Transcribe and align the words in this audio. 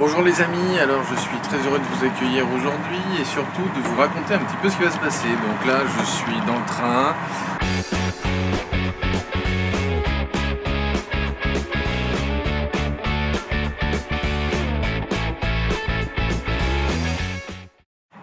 Bonjour 0.00 0.22
les 0.22 0.40
amis, 0.40 0.78
alors 0.78 1.02
je 1.04 1.14
suis 1.20 1.36
très 1.42 1.58
heureux 1.58 1.78
de 1.78 1.84
vous 1.84 2.06
accueillir 2.06 2.50
aujourd'hui 2.54 3.20
et 3.20 3.24
surtout 3.26 3.68
de 3.76 3.86
vous 3.86 3.96
raconter 3.96 4.32
un 4.32 4.38
petit 4.38 4.56
peu 4.62 4.70
ce 4.70 4.76
qui 4.78 4.82
va 4.84 4.90
se 4.90 4.98
passer. 4.98 5.28
Donc 5.28 5.66
là 5.66 5.80
je 5.84 6.04
suis 6.06 6.40
dans 6.46 6.58
le 6.58 6.64
train. 6.64 7.14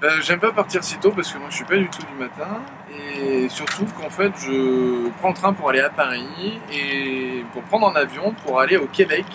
Euh, 0.07 0.21
J'aime 0.21 0.39
pas 0.39 0.53
partir 0.53 0.83
si 0.83 0.97
tôt 0.99 1.11
parce 1.11 1.33
que 1.33 1.37
moi 1.37 1.47
je 1.49 1.55
suis 1.55 1.65
pas 1.65 1.75
du 1.75 1.89
tout 1.89 2.01
du 2.01 2.17
matin 2.17 2.61
et 3.19 3.49
surtout 3.49 3.85
qu'en 3.99 4.09
fait 4.09 4.31
je 4.39 5.09
prends 5.19 5.29
le 5.29 5.33
train 5.33 5.51
pour 5.51 5.69
aller 5.69 5.81
à 5.81 5.89
Paris 5.89 6.59
et 6.71 7.43
pour 7.51 7.61
prendre 7.63 7.89
un 7.89 7.95
avion 7.95 8.33
pour 8.45 8.61
aller 8.61 8.77
au 8.77 8.85
Québec 8.87 9.25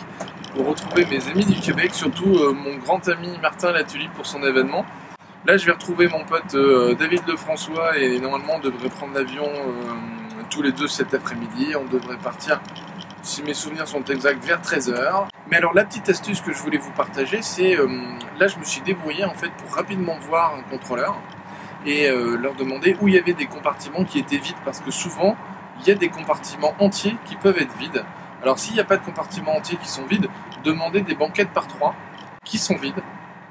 pour 0.55 0.67
retrouver 0.69 1.05
mes 1.07 1.29
amis 1.29 1.45
du 1.47 1.59
Québec, 1.61 1.95
surtout 1.95 2.37
euh, 2.37 2.53
mon 2.53 2.77
grand 2.77 3.07
ami 3.09 3.39
Martin 3.41 3.73
Latulipe 3.73 4.13
pour 4.13 4.25
son 4.25 4.43
événement. 4.43 4.87
Là 5.45 5.59
je 5.59 5.67
vais 5.67 5.73
retrouver 5.73 6.09
mon 6.09 6.25
pote 6.25 6.55
euh, 6.55 6.95
David 6.95 7.27
Lefrançois 7.27 7.99
et 7.99 8.19
normalement 8.19 8.55
on 8.57 8.61
devrait 8.61 8.89
prendre 8.89 9.13
l'avion 9.13 9.45
euh, 9.47 10.43
tous 10.49 10.63
les 10.63 10.73
deux 10.73 10.89
cet 10.89 11.13
après-midi. 11.13 11.75
On 11.77 11.85
devrait 11.85 12.17
partir, 12.17 12.61
si 13.23 13.43
mes 13.43 13.55
souvenirs 13.55 13.87
sont 13.89 14.05
exacts, 14.05 14.45
vers 14.45 14.61
13h. 14.61 15.27
Mais 15.51 15.57
alors 15.57 15.75
la 15.75 15.85
petite 15.85 16.09
astuce 16.09 16.41
que 16.41 16.53
je 16.53 16.59
voulais 16.59 16.79
vous 16.79 16.91
partager, 16.93 17.43
c'est 17.43 17.77
euh, 17.79 17.87
là 18.39 18.47
je 18.49 18.59
me 18.59 18.65
suis 18.65 18.81
débrouillé 18.83 19.25
en 19.25 19.35
fait 19.35 19.51
pour 19.53 19.75
rapidement 19.75 20.17
voir 20.21 20.55
un 20.55 20.63
contrôleur 20.63 21.17
et 21.85 22.09
euh, 22.09 22.37
leur 22.37 22.55
demander 22.55 22.97
où 23.01 23.09
il 23.09 23.15
y 23.15 23.19
avait 23.19 23.33
des 23.35 23.47
compartiments 23.47 24.05
qui 24.05 24.19
étaient 24.19 24.39
vides 24.39 24.57
parce 24.65 24.81
que 24.81 24.91
souvent 24.91 25.37
il 25.81 25.89
y 25.89 25.91
a 25.91 25.95
des 25.95 26.09
compartiments 26.09 26.75
entiers 26.79 27.17
qui 27.25 27.37
peuvent 27.37 27.59
être 27.59 27.77
vides. 27.77 28.05
Alors 28.43 28.59
s'il 28.59 28.75
n'y 28.75 28.81
a 28.81 28.85
pas 28.85 28.97
de 28.97 29.05
compartiments 29.05 29.57
entiers 29.57 29.77
qui 29.79 29.89
sont 29.89 30.05
vides, 30.07 30.29
demandez 30.65 31.03
des 31.03 31.15
banquettes 31.15 31.51
par 31.51 31.67
trois 31.67 31.95
qui 32.45 32.59
sont 32.59 32.77
vides. 32.77 33.03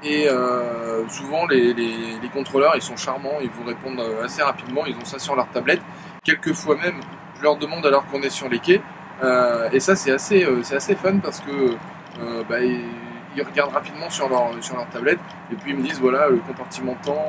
Et 0.02 0.28
euh, 0.28 1.06
souvent 1.08 1.46
les, 1.46 1.72
les- 1.74 2.28
contrôleurs 2.32 2.72
ils 2.74 2.82
sont 2.82 2.96
charmants, 2.96 3.38
ils 3.42 3.50
vous 3.50 3.64
répondent 3.64 4.00
euh, 4.00 4.24
assez 4.24 4.42
rapidement, 4.42 4.86
ils 4.86 4.96
ont 4.96 5.04
ça 5.04 5.18
sur 5.18 5.36
leur 5.36 5.48
tablette. 5.50 5.82
Quelquefois 6.24 6.76
même, 6.76 6.98
je 7.36 7.42
leur 7.42 7.56
demande 7.56 7.84
alors 7.86 8.06
qu'on 8.06 8.22
est 8.22 8.30
sur 8.30 8.48
les 8.48 8.58
quais. 8.58 8.80
Euh, 9.22 9.68
et 9.72 9.78
ça 9.78 9.94
c'est 9.94 10.10
assez, 10.10 10.44
euh, 10.44 10.62
assez 10.72 10.96
fun 10.96 11.18
parce 11.18 11.40
que 11.40 11.76
euh, 12.20 12.42
bah, 12.48 12.60
ils, 12.60 13.42
regardent 13.46 13.72
rapidement 13.72 14.10
sur 14.10 14.28
leur, 14.28 14.50
sur 14.60 14.76
leur 14.76 14.88
tablette 14.88 15.20
et 15.50 15.54
puis 15.54 15.70
ils 15.70 15.76
me 15.76 15.82
disent 15.82 16.00
voilà 16.00 16.28
le 16.28 16.36
compartiment 16.38 16.94
temps 17.02 17.28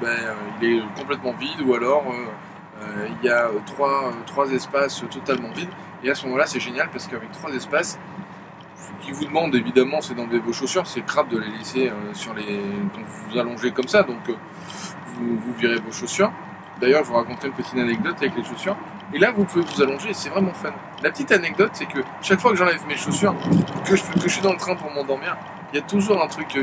ben, 0.00 0.16
il 0.60 0.68
est 0.68 0.82
complètement 0.94 1.32
vide 1.32 1.62
ou 1.66 1.74
alors 1.74 2.04
il 3.22 3.26
y 3.26 3.30
a 3.30 3.48
trois, 3.64 4.12
trois 4.26 4.50
espaces 4.52 5.02
totalement 5.10 5.50
vides. 5.50 5.70
Et 6.04 6.10
à 6.10 6.14
ce 6.14 6.26
moment-là 6.26 6.44
c'est 6.46 6.60
génial 6.60 6.90
parce 6.90 7.06
qu'avec 7.06 7.32
trois 7.32 7.50
espaces, 7.50 7.98
ce 8.76 9.04
qu'ils 9.04 9.14
vous 9.14 9.24
demandent 9.24 9.54
évidemment 9.54 10.02
c'est 10.02 10.14
d'enlever 10.14 10.38
vos 10.38 10.52
chaussures, 10.52 10.86
c'est 10.86 11.00
crade 11.00 11.28
de 11.28 11.38
les 11.38 11.50
laisser 11.50 11.90
sur 12.12 12.34
les. 12.34 12.60
quand 12.94 13.00
vous 13.00 13.30
vous 13.30 13.38
allongez 13.38 13.72
comme 13.72 13.88
ça, 13.88 14.02
donc 14.02 14.28
vous, 15.06 15.38
vous 15.38 15.54
virez 15.54 15.76
vos 15.76 15.92
chaussures. 15.92 16.30
D'ailleurs 16.80 17.04
je 17.04 17.08
vous 17.08 17.16
raconterai 17.16 17.48
une 17.48 17.54
petite 17.54 17.78
anecdote 17.78 18.16
avec 18.18 18.36
les 18.36 18.44
chaussures. 18.44 18.76
Et 19.14 19.18
là, 19.18 19.30
vous 19.34 19.44
pouvez 19.44 19.64
vous 19.64 19.82
allonger, 19.82 20.12
c'est 20.12 20.28
vraiment 20.28 20.52
fun. 20.52 20.70
La 21.02 21.10
petite 21.10 21.32
anecdote, 21.32 21.70
c'est 21.72 21.86
que 21.86 22.00
chaque 22.20 22.40
fois 22.40 22.50
que 22.50 22.58
j'enlève 22.58 22.86
mes 22.86 22.96
chaussures, 22.96 23.34
que 23.86 23.96
je, 23.96 24.02
que 24.02 24.20
je 24.24 24.28
suis 24.28 24.42
dans 24.42 24.52
le 24.52 24.58
train 24.58 24.74
pour 24.76 24.90
m'endormir, 24.92 25.34
il 25.72 25.76
y 25.76 25.78
a 25.78 25.82
toujours 25.82 26.22
un 26.22 26.26
truc 26.28 26.56
euh, 26.56 26.62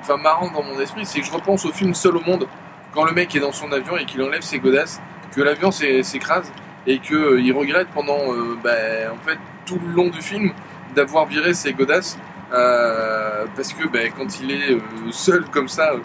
enfin, 0.00 0.16
marrant 0.16 0.50
dans 0.50 0.62
mon 0.62 0.80
esprit, 0.80 1.04
c'est 1.04 1.20
que 1.20 1.26
je 1.26 1.32
repense 1.32 1.66
au 1.66 1.72
film 1.72 1.92
Seul 1.92 2.16
au 2.16 2.22
monde, 2.22 2.48
quand 2.94 3.04
le 3.04 3.12
mec 3.12 3.34
est 3.36 3.40
dans 3.40 3.52
son 3.52 3.70
avion 3.72 3.98
et 3.98 4.06
qu'il 4.06 4.22
enlève 4.22 4.40
ses 4.40 4.58
godasses, 4.58 5.02
que 5.36 5.42
l'avion 5.42 5.70
s'é- 5.70 6.02
s'écrase, 6.02 6.50
et 6.86 6.98
qu'il 6.98 7.52
regrette 7.52 7.88
pendant 7.88 8.32
euh, 8.32 8.56
ben, 8.64 9.10
en 9.12 9.26
fait, 9.28 9.38
tout 9.66 9.78
le 9.86 9.92
long 9.92 10.08
du 10.08 10.22
film 10.22 10.50
d'avoir 10.94 11.26
viré 11.26 11.52
ses 11.52 11.74
godasses, 11.74 12.18
euh, 12.54 13.44
parce 13.54 13.72
que 13.74 13.86
ben, 13.86 14.10
quand 14.16 14.40
il 14.40 14.50
est 14.50 14.72
euh, 14.72 14.80
seul 15.10 15.44
comme 15.50 15.68
ça, 15.68 15.92
euh, 15.92 15.98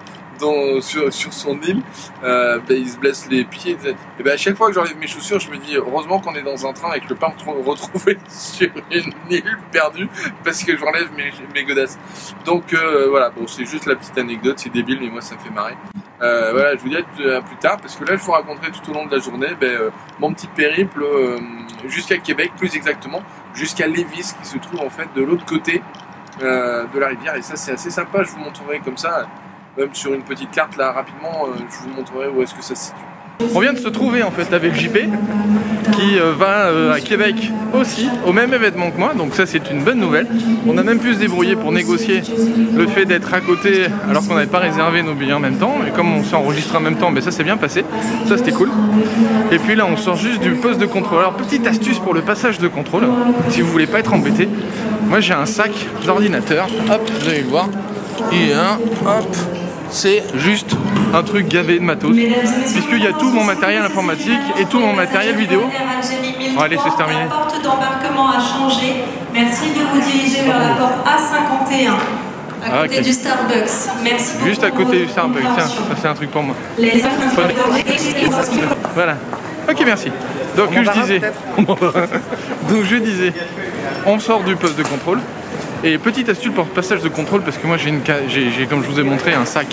sur, 0.82 1.12
sur 1.14 1.34
son 1.34 1.60
île, 1.62 1.82
euh, 2.24 2.60
ben, 2.68 2.78
il 2.78 2.90
se 2.90 2.98
blesse 2.98 3.28
les 3.30 3.44
pieds. 3.44 3.78
Et 4.20 4.24
ben, 4.24 4.34
à 4.34 4.38
chaque 4.38 4.56
fois 4.56 4.68
que 4.68 4.74
j'enlève 4.74 4.98
mes 4.98 5.08
chaussures, 5.08 5.40
je 5.40 5.50
me 5.52 5.58
dis 5.58 5.76
heureusement 5.76 6.20
qu'on 6.20 6.36
est 6.36 6.44
dans 6.44 6.66
un 6.68 6.74
train 6.74 6.94
et 6.94 7.00
que 7.00 7.04
je 7.06 7.10
peux 7.10 7.16
pas 7.16 7.30
me 7.30 7.38
tro- 7.40 7.62
retrouver 7.64 8.18
sur 8.30 8.70
une 8.92 9.12
île 9.30 9.58
perdue 9.72 10.08
parce 10.44 10.64
que 10.64 10.78
j'enlève 10.78 11.10
mes, 11.16 11.32
mes 11.54 11.64
godasses. 11.64 11.98
Donc 12.46 12.74
euh, 12.74 13.08
voilà, 13.10 13.30
bon, 13.30 13.48
c'est 13.48 13.66
juste 13.66 13.86
la 13.86 13.96
petite 13.96 14.18
anecdote, 14.18 14.60
c'est 14.60 14.72
débile, 14.72 15.00
mais 15.02 15.10
moi 15.10 15.22
ça 15.22 15.36
me 15.36 15.40
fait 15.40 15.50
marrer. 15.50 15.76
Euh, 16.22 16.52
voilà, 16.52 16.76
je 16.76 16.82
vous 16.82 16.90
dis 16.90 16.98
à 16.98 17.04
plus- 17.42 17.56
tard 17.58 17.78
parce 17.78 17.96
que 17.96 18.04
là 18.04 18.16
je 18.18 18.22
vous 18.24 18.32
raconterai 18.32 18.72
tout 18.72 18.90
au 18.90 18.94
long 18.94 19.06
de 19.06 19.16
la 19.16 19.22
journée 19.22 19.50
ben, 19.60 19.78
mon 20.20 20.34
petit 20.34 20.48
périple 20.48 21.04
jusqu'à 21.88 22.18
Québec, 22.18 22.52
plus 22.58 22.76
exactement, 22.76 23.22
jusqu'à 23.54 23.86
Lévis 23.88 24.34
qui 24.42 24.48
se 24.48 24.58
trouve 24.58 24.82
en 24.82 24.90
fait 24.90 25.08
de 25.16 25.22
l'autre 25.22 25.46
côté 25.46 25.82
de 26.42 27.00
la 27.00 27.08
rivière 27.08 27.36
et 27.36 27.42
ça 27.42 27.56
c'est 27.56 27.72
assez 27.74 27.90
sympa, 27.92 28.24
je 28.24 28.32
vous 28.32 28.40
montrerai 28.40 28.80
comme 28.80 28.98
ça 28.98 29.28
même 29.78 29.90
sur 29.94 30.14
une 30.14 30.24
petite 30.24 30.52
carte 30.52 30.76
là 30.78 30.92
rapidement, 30.92 31.46
euh, 31.46 31.60
je 31.70 31.88
vous 31.88 31.96
montrerai 31.96 32.30
où 32.30 32.42
est-ce 32.42 32.56
que 32.56 32.64
ça 32.64 32.76
se 32.76 32.86
situe. 32.86 32.98
On 33.54 33.60
vient 33.60 33.74
de 33.74 33.78
se 33.78 33.90
trouver 33.90 34.24
en 34.24 34.32
fait 34.32 34.52
avec 34.52 34.74
JP 34.74 34.98
qui 35.92 36.20
euh, 36.20 36.34
va 36.34 36.66
euh, 36.66 36.92
à 36.92 37.00
Québec 37.00 37.36
aussi 37.80 38.10
au 38.26 38.34
même 38.34 38.52
événement 38.52 38.90
que 38.90 38.98
moi, 38.98 39.14
donc 39.14 39.36
ça 39.36 39.46
c'est 39.46 39.70
une 39.70 39.84
bonne 39.84 40.00
nouvelle. 40.00 40.26
On 40.68 40.76
a 40.80 40.84
même 40.84 40.98
pu 40.98 41.14
se 41.14 41.20
débrouiller 41.20 41.56
pour 41.56 41.72
négocier 41.72 42.24
le 42.76 42.88
fait 42.88 43.06
d'être 43.06 43.32
à 43.32 43.42
côté 43.42 43.86
alors 44.10 44.28
qu'on 44.28 44.34
n'avait 44.34 44.48
pas 44.48 44.58
réservé 44.58 45.04
nos 45.04 45.14
billets 45.14 45.34
en 45.34 45.40
même 45.40 45.58
temps. 45.58 45.76
Et 45.88 45.92
comme 45.92 46.12
on 46.12 46.24
s'est 46.24 46.36
enregistré 46.36 46.78
en 46.78 46.82
même 46.82 46.98
temps, 46.98 47.12
ben 47.12 47.22
ça 47.22 47.30
s'est 47.30 47.44
bien 47.44 47.58
passé, 47.58 47.86
ça 48.28 48.38
c'était 48.38 48.52
cool. 48.52 48.72
Et 49.52 49.60
puis 49.60 49.76
là 49.76 49.86
on 49.86 49.98
sort 49.98 50.16
juste 50.16 50.42
du 50.42 50.54
poste 50.54 50.80
de 50.80 50.88
contrôle. 50.88 51.20
Alors 51.20 51.34
petite 51.34 51.68
astuce 51.68 52.00
pour 52.00 52.16
le 52.16 52.22
passage 52.22 52.58
de 52.58 52.68
contrôle, 52.68 53.04
si 53.50 53.62
vous 53.62 53.72
voulez 53.72 53.88
pas 53.88 54.00
être 54.00 54.14
embêté, 54.14 54.50
moi 55.08 55.20
j'ai 55.20 55.36
un 55.36 55.46
sac 55.46 55.72
d'ordinateur, 56.08 56.68
hop, 56.92 57.12
vous 57.22 57.30
allez 57.30 57.42
le 57.42 57.48
voir, 57.48 57.70
et 58.32 58.54
un, 58.54 58.80
hop, 59.08 59.36
c'est 59.90 60.24
juste 60.36 60.76
un 61.14 61.24
truc 61.24 61.48
gavé 61.48 61.80
de 61.80 61.84
matos. 61.84 62.16
Puisqu'il 62.16 63.04
y 63.04 63.08
a 63.08 63.14
tout 63.14 63.30
mon 63.32 63.44
matériel 63.44 63.82
informatique 63.84 64.40
et 64.60 64.66
tout 64.66 64.80
mon 64.80 64.94
matériel 64.94 65.36
vidéo. 65.36 65.62
Bon, 66.56 66.62
allez, 66.62 66.78
c'est 66.84 66.96
terminé. 66.96 67.22
La 67.22 67.36
porte 67.36 67.62
d'embarquement 67.64 68.30
a 68.30 68.40
changé. 68.40 68.96
Merci 69.34 69.70
de 69.72 69.82
vous 69.94 70.02
diriger 70.12 70.44
vers 70.44 70.60
la 70.60 70.76
porte 70.76 71.06
A51. 71.06 71.90
À 72.66 72.82
Ah, 72.82 72.88
côté 72.88 73.02
du 73.02 73.14
Starbucks. 73.14 73.54
Merci 74.04 74.34
beaucoup 74.34 74.48
Juste 74.48 74.64
à 74.64 74.72
côté 74.72 75.00
du 75.06 75.08
Starbucks, 75.08 75.44
tiens, 75.56 75.68
ça 75.68 75.74
c'est 76.02 76.08
un 76.08 76.14
truc 76.16 76.32
pour 76.32 76.42
moi. 76.44 76.56
Les 76.78 77.04
Voilà. 78.96 79.16
Ok, 79.70 79.84
merci. 79.86 80.12
Donc, 80.56 80.70
je 80.74 81.02
disais. 81.02 81.22
Donc, 81.58 82.84
je 82.84 82.96
disais, 82.96 83.34
on 84.06 84.20
sort 84.20 84.44
du 84.44 84.56
poste 84.56 84.78
de 84.78 84.84
contrôle. 84.84 85.20
Et 85.84 85.98
petite 85.98 86.30
astuce 86.30 86.52
pour 86.54 86.66
le 86.66 86.70
passage 86.72 87.02
de 87.02 87.10
contrôle, 87.10 87.42
parce 87.42 87.58
que 87.58 87.68
moi, 87.68 87.78
j'ai, 87.78 88.66
comme 88.66 88.84
je 88.84 88.90
vous 88.90 89.00
ai 89.00 89.04
montré, 89.04 89.34
un 89.34 89.46
sac 89.46 89.68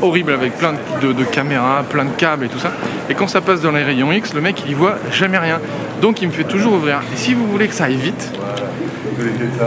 horrible 0.00 0.32
avec 0.32 0.56
plein 0.56 0.72
de, 0.72 1.24
caméras, 1.24 1.84
plein 1.88 2.04
de 2.04 2.10
câbles 2.16 2.46
et 2.46 2.48
tout 2.48 2.58
ça. 2.58 2.72
Et 3.08 3.14
quand 3.14 3.28
ça 3.28 3.40
passe 3.40 3.60
dans 3.60 3.70
les 3.70 3.82
rayons 3.82 4.10
X, 4.12 4.34
le 4.34 4.40
mec, 4.40 4.62
il 4.64 4.72
y 4.72 4.74
voit 4.74 4.96
jamais 5.12 5.38
rien. 5.38 5.60
Donc, 6.00 6.22
il 6.22 6.28
me 6.28 6.32
fait 6.32 6.44
toujours 6.44 6.74
ouvrir. 6.74 7.00
Et 7.12 7.16
si 7.16 7.34
vous 7.34 7.46
voulez 7.46 7.68
que 7.68 7.74
ça 7.74 7.84
aille 7.84 7.96
vite, 7.96 8.32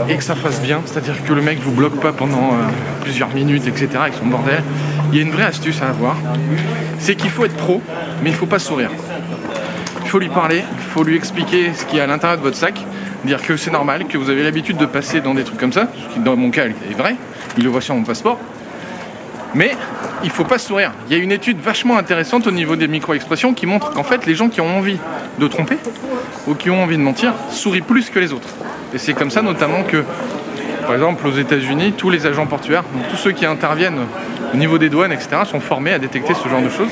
et 0.08 0.16
que 0.16 0.24
ça 0.24 0.34
fasse 0.34 0.60
bien, 0.60 0.82
c'est-à-dire 0.84 1.14
que 1.24 1.32
le 1.32 1.40
mec 1.40 1.58
vous 1.60 1.70
bloque 1.70 2.00
pas 2.00 2.12
pendant 2.12 2.52
euh, 2.52 2.66
plusieurs 3.02 3.32
minutes, 3.32 3.66
etc. 3.66 3.88
avec 4.00 4.14
son 4.14 4.26
bordel. 4.26 4.62
Il 5.12 5.18
y 5.18 5.20
a 5.20 5.24
une 5.24 5.30
vraie 5.30 5.44
astuce 5.44 5.80
à 5.82 5.88
avoir, 5.88 6.16
c'est 6.98 7.14
qu'il 7.14 7.30
faut 7.30 7.44
être 7.44 7.56
pro, 7.56 7.80
mais 8.22 8.30
il 8.30 8.36
faut 8.36 8.46
pas 8.46 8.58
sourire. 8.58 8.90
Il 10.02 10.08
faut 10.08 10.18
lui 10.18 10.28
parler, 10.28 10.62
il 10.76 10.84
faut 10.92 11.04
lui 11.04 11.16
expliquer 11.16 11.72
ce 11.74 11.84
qu'il 11.84 11.98
y 11.98 12.00
a 12.00 12.04
à 12.04 12.06
l'intérieur 12.06 12.38
de 12.38 12.42
votre 12.42 12.56
sac, 12.56 12.84
dire 13.26 13.42
que 13.42 13.56
c'est 13.56 13.70
normal, 13.70 14.06
que 14.06 14.16
vous 14.16 14.30
avez 14.30 14.42
l'habitude 14.42 14.76
de 14.76 14.86
passer 14.86 15.20
dans 15.20 15.34
des 15.34 15.44
trucs 15.44 15.58
comme 15.58 15.72
ça, 15.72 15.88
ce 15.94 16.14
qui 16.14 16.20
dans 16.20 16.36
mon 16.36 16.50
cas 16.50 16.66
est 16.66 16.96
vrai, 16.96 17.16
il 17.58 17.64
le 17.64 17.70
voit 17.70 17.80
sur 17.80 17.94
mon 17.94 18.02
passeport. 18.02 18.38
Mais 19.54 19.72
il 20.24 20.30
faut 20.30 20.44
pas 20.44 20.58
sourire. 20.58 20.92
Il 21.08 21.16
y 21.16 21.20
a 21.20 21.22
une 21.22 21.32
étude 21.32 21.60
vachement 21.60 21.96
intéressante 21.96 22.46
au 22.46 22.50
niveau 22.50 22.76
des 22.76 22.88
micro-expressions 22.88 23.54
qui 23.54 23.66
montre 23.66 23.90
qu'en 23.90 24.02
fait 24.02 24.26
les 24.26 24.34
gens 24.34 24.48
qui 24.48 24.60
ont 24.60 24.76
envie 24.76 24.98
de 25.38 25.48
tromper 25.48 25.78
ou 26.46 26.54
qui 26.54 26.70
ont 26.70 26.82
envie 26.82 26.96
de 26.96 27.02
mentir 27.02 27.32
sourient 27.50 27.80
plus 27.80 28.10
que 28.10 28.18
les 28.18 28.32
autres. 28.32 28.48
Et 28.94 28.98
c'est 28.98 29.14
comme 29.14 29.30
ça 29.30 29.42
notamment 29.42 29.82
que, 29.82 30.04
par 30.82 30.94
exemple, 30.94 31.26
aux 31.26 31.32
États-Unis, 31.32 31.94
tous 31.96 32.10
les 32.10 32.26
agents 32.26 32.46
portuaires, 32.46 32.84
tous 33.10 33.16
ceux 33.16 33.32
qui 33.32 33.46
interviennent 33.46 34.00
au 34.52 34.56
niveau 34.56 34.78
des 34.78 34.88
douanes, 34.88 35.12
etc., 35.12 35.38
sont 35.44 35.60
formés 35.60 35.92
à 35.92 35.98
détecter 35.98 36.34
ce 36.34 36.48
genre 36.48 36.62
de 36.62 36.70
choses. 36.70 36.90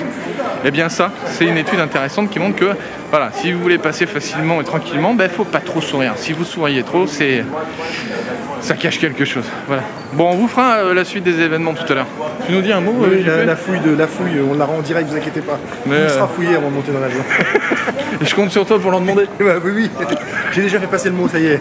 Eh 0.64 0.70
bien 0.70 0.88
ça, 0.88 1.10
c'est 1.26 1.44
une 1.44 1.58
étude 1.58 1.80
intéressante 1.80 2.30
qui 2.30 2.38
montre 2.38 2.56
que, 2.56 2.72
voilà, 3.10 3.30
si 3.32 3.52
vous 3.52 3.60
voulez 3.60 3.78
passer 3.78 4.06
facilement 4.06 4.60
et 4.60 4.64
tranquillement, 4.64 5.10
il 5.10 5.16
ben, 5.16 5.28
faut 5.28 5.44
pas 5.44 5.60
trop 5.60 5.80
sourire. 5.80 6.14
Si 6.16 6.32
vous 6.32 6.44
souriez 6.44 6.82
trop, 6.82 7.06
c'est 7.06 7.44
ça 8.60 8.74
cache 8.74 8.98
quelque 8.98 9.24
chose. 9.24 9.44
Voilà. 9.66 9.82
Bon, 10.14 10.30
on 10.30 10.36
vous 10.36 10.48
fera 10.48 10.76
euh, 10.78 10.94
la 10.94 11.04
suite 11.04 11.24
des 11.24 11.40
événements 11.40 11.74
tout 11.74 11.90
à 11.92 11.96
l'heure. 11.96 12.06
Tu 12.46 12.52
nous 12.52 12.62
dis 12.62 12.72
un 12.72 12.80
mot 12.80 12.94
Oui, 12.98 13.22
euh, 13.26 13.36
la, 13.36 13.42
JP 13.42 13.46
la 13.46 13.56
fouille 13.56 13.80
de 13.80 13.94
la 13.94 14.06
fouille, 14.06 14.40
on 14.50 14.54
la 14.54 14.64
rend 14.64 14.76
en 14.76 14.82
direct, 14.82 15.08
vous 15.08 15.16
inquiétez 15.16 15.40
pas. 15.40 15.58
Mais, 15.86 15.96
Il 15.96 16.02
euh, 16.02 16.08
sera 16.08 16.28
fouillé 16.28 16.54
avant 16.54 16.70
de 16.70 16.74
monter 16.74 16.92
dans 16.92 17.00
l'avion. 17.00 17.22
Je 18.22 18.34
compte 18.34 18.50
sur 18.50 18.64
toi 18.64 18.78
pour 18.78 18.90
leur 18.90 19.00
demander. 19.00 19.26
Bah 19.38 19.56
oui, 19.62 19.72
oui. 19.74 19.90
J'ai 20.52 20.62
déjà 20.62 20.80
fait 20.80 20.86
passer 20.86 21.10
le 21.10 21.16
mot, 21.16 21.28
ça 21.28 21.38
y 21.38 21.46
est. 21.46 21.60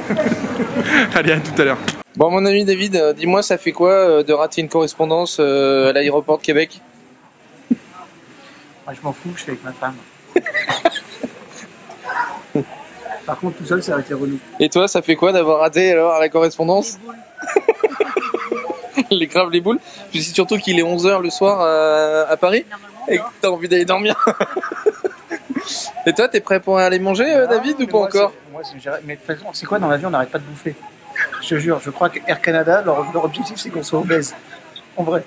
Allez, 1.16 1.34
à 1.34 1.38
tout 1.38 1.62
à 1.62 1.66
l'heure. 1.66 1.78
Bon, 2.16 2.30
mon 2.30 2.46
ami 2.46 2.64
David, 2.64 3.16
dis-moi, 3.18 3.42
ça 3.42 3.58
fait 3.58 3.72
quoi 3.72 3.90
euh, 3.90 4.24
de 4.24 4.34
rater 4.34 4.62
une 4.62 4.70
correspondance 4.70 5.38
euh, 5.40 5.90
à 5.90 5.94
l'aéroport 5.94 6.38
de 6.38 6.44
Québec? 6.44 6.80
Moi, 8.86 8.94
je 8.94 9.02
m'en 9.02 9.14
fous, 9.14 9.32
je 9.36 9.42
suis 9.42 9.52
avec 9.52 9.64
ma 9.64 9.72
femme. 9.72 9.96
Par 13.26 13.40
contre, 13.40 13.58
tout 13.58 13.66
seul, 13.66 13.82
ça 13.82 13.94
aurait 13.94 14.02
été 14.02 14.14
relou. 14.14 14.38
Et 14.60 14.70
toi, 14.70 14.88
ça 14.88 15.02
fait 15.02 15.16
quoi 15.16 15.32
d'avoir 15.32 15.60
raté 15.60 15.94
alors 15.94 16.20
la 16.20 16.30
correspondance 16.30 17.00
les 19.10 19.28
graves 19.28 19.52
les 19.52 19.62
boules. 19.62 19.80
Puis 20.12 20.24
c'est 20.24 20.34
surtout 20.34 20.58
qu'il 20.58 20.80
est 20.80 20.84
11h 20.84 21.22
le 21.22 21.30
soir 21.30 21.62
à, 21.62 22.30
à 22.30 22.38
Paris 22.38 22.66
et 23.08 23.18
que 23.18 23.24
t'as 23.42 23.50
envie 23.50 23.68
d'aller 23.68 23.86
dormir. 23.86 24.16
et 26.06 26.14
toi, 26.14 26.28
t'es 26.28 26.42
prêt 26.42 26.60
pour 26.60 26.78
aller 26.78 27.00
manger, 27.00 27.34
euh, 27.34 27.48
David, 27.48 27.82
ou 27.82 27.88
pas 27.88 27.98
Moi, 27.98 28.08
encore 28.08 28.34
Moi, 28.52 28.62
mais 29.06 29.16
de 29.16 29.22
toute 29.22 29.38
façon, 29.38 29.50
c'est 29.54 29.66
quoi 29.66 29.80
dans 29.80 29.88
l'avion 29.88 30.10
On 30.10 30.12
n'arrête 30.12 30.32
pas 30.32 30.40
de 30.40 30.44
bouffer. 30.44 30.76
Je 31.42 31.50
te 31.50 31.56
jure, 31.56 31.80
je 31.84 31.90
crois 31.90 32.10
que 32.10 32.20
Air 32.28 32.42
Canada, 32.42 32.82
leur, 32.86 33.12
leur 33.14 33.26
objectif, 33.26 33.58
c'est 33.58 33.70
qu'on 33.70 33.84
soit 33.84 34.00
obèse. 34.00 34.36
En 34.98 35.04
vrai. 35.04 35.24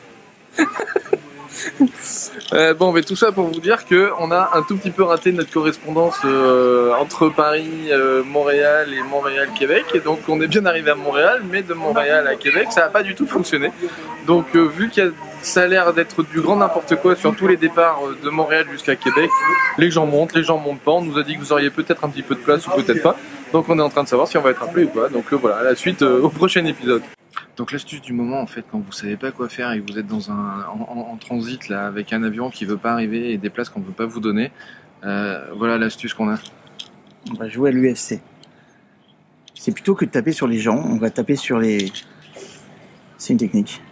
Euh, 2.53 2.75
bon, 2.75 2.93
mais 2.93 3.03
tout 3.03 3.17
ça 3.17 3.33
pour 3.33 3.47
vous 3.47 3.61
dire 3.61 3.85
que 3.87 4.11
on 4.19 4.31
a 4.31 4.51
un 4.55 4.63
tout 4.63 4.77
petit 4.77 4.91
peu 4.91 5.03
raté 5.03 5.33
notre 5.33 5.51
correspondance 5.51 6.17
euh, 6.25 6.93
entre 6.95 7.29
Paris, 7.29 7.89
euh, 7.91 8.23
Montréal 8.23 8.93
et 8.93 9.03
Montréal-Québec. 9.03 9.87
Et 9.95 10.01
donc, 10.01 10.21
on 10.29 10.41
est 10.41 10.47
bien 10.47 10.65
arrivé 10.67 10.91
à 10.91 10.95
Montréal, 10.95 11.43
mais 11.51 11.63
de 11.63 11.75
Montréal 11.75 12.27
à 12.27 12.37
Québec, 12.37 12.69
ça 12.71 12.83
n'a 12.83 12.89
pas 12.89 13.03
du 13.03 13.15
tout 13.15 13.27
fonctionné. 13.27 13.71
Donc, 14.27 14.55
vu 14.55 14.91
que 14.91 15.13
ça 15.43 15.63
a 15.63 15.67
l'air 15.67 15.93
d'être 15.93 16.23
du 16.23 16.41
grand 16.41 16.57
n'importe 16.57 16.97
quoi 16.97 17.15
sur 17.15 17.35
tous 17.35 17.47
les 17.47 17.57
départs 17.57 18.01
de 18.23 18.31
Montréal 18.31 18.67
jusqu'à 18.71 18.97
Québec, 18.97 19.31
les 19.79 19.91
gens 19.91 20.07
montent, 20.07 20.35
les 20.35 20.43
gens 20.43 20.59
montent 20.59 20.81
pas. 20.81 20.93
On 20.93 21.03
nous 21.03 21.19
a 21.19 21.23
dit 21.23 21.35
que 21.35 21.41
vous 21.41 21.53
auriez 21.53 21.71
peut-être 21.71 22.05
un 22.05 22.09
petit 22.09 22.23
peu 22.23 22.35
de 22.35 22.41
place 22.41 22.67
ou 22.67 22.71
peut-être 22.71 23.03
pas. 23.03 23.17
Donc, 23.53 23.69
on 23.69 23.79
est 23.79 23.83
en 23.83 23.91
train 23.91 24.03
de 24.03 24.09
savoir 24.09 24.29
si 24.29 24.37
on 24.37 24.43
va 24.43 24.51
être 24.51 24.63
appelé 24.63 24.85
ou 24.85 24.89
pas. 24.89 25.09
Donc, 25.09 25.33
voilà, 25.33 25.63
la 25.63 25.75
suite 25.75 26.03
au 26.03 26.29
prochain 26.29 26.65
épisode. 26.65 27.03
Donc 27.57 27.73
l'astuce 27.73 28.03
du 28.03 28.13
moment 28.13 28.41
en 28.41 28.47
fait 28.47 28.65
quand 28.71 28.79
vous 28.79 28.93
savez 28.93 29.17
pas 29.17 29.33
quoi 29.33 29.49
faire 29.49 29.73
et 29.73 29.81
que 29.81 29.91
vous 29.91 29.99
êtes 29.99 30.07
dans 30.07 30.31
un 30.31 30.67
en, 30.67 31.17
transit 31.17 31.69
là 31.69 31.87
avec 31.87 32.13
un 32.13 32.23
avion 32.23 32.51
qui 32.51 32.67
veut 32.67 32.77
pas 32.77 32.93
arriver 32.93 33.33
et 33.33 33.39
des 33.39 33.49
places 33.49 33.71
qu'on 33.71 33.81
peut 33.81 33.93
pas 33.93 34.05
vous 34.05 34.21
donner, 34.21 34.53
euh, 35.05 35.47
voilà 35.57 35.79
l'astuce 35.79 36.13
qu'on 36.13 36.29
a. 36.29 36.39
On 37.31 37.35
va 37.35 37.49
jouer 37.49 37.71
à 37.71 37.73
l'UFC. 37.73 38.21
C'est 39.55 39.73
plutôt 39.73 39.95
que 39.95 40.05
de 40.05 40.11
taper 40.11 40.33
sur 40.33 40.47
les 40.47 40.59
gens, 40.59 40.77
on 40.77 40.99
va 40.99 41.11
taper 41.11 41.35
sur 41.35 41.59
les. 41.59 41.91
C'est 43.17 43.33
une 43.33 43.39
technique. 43.39 43.83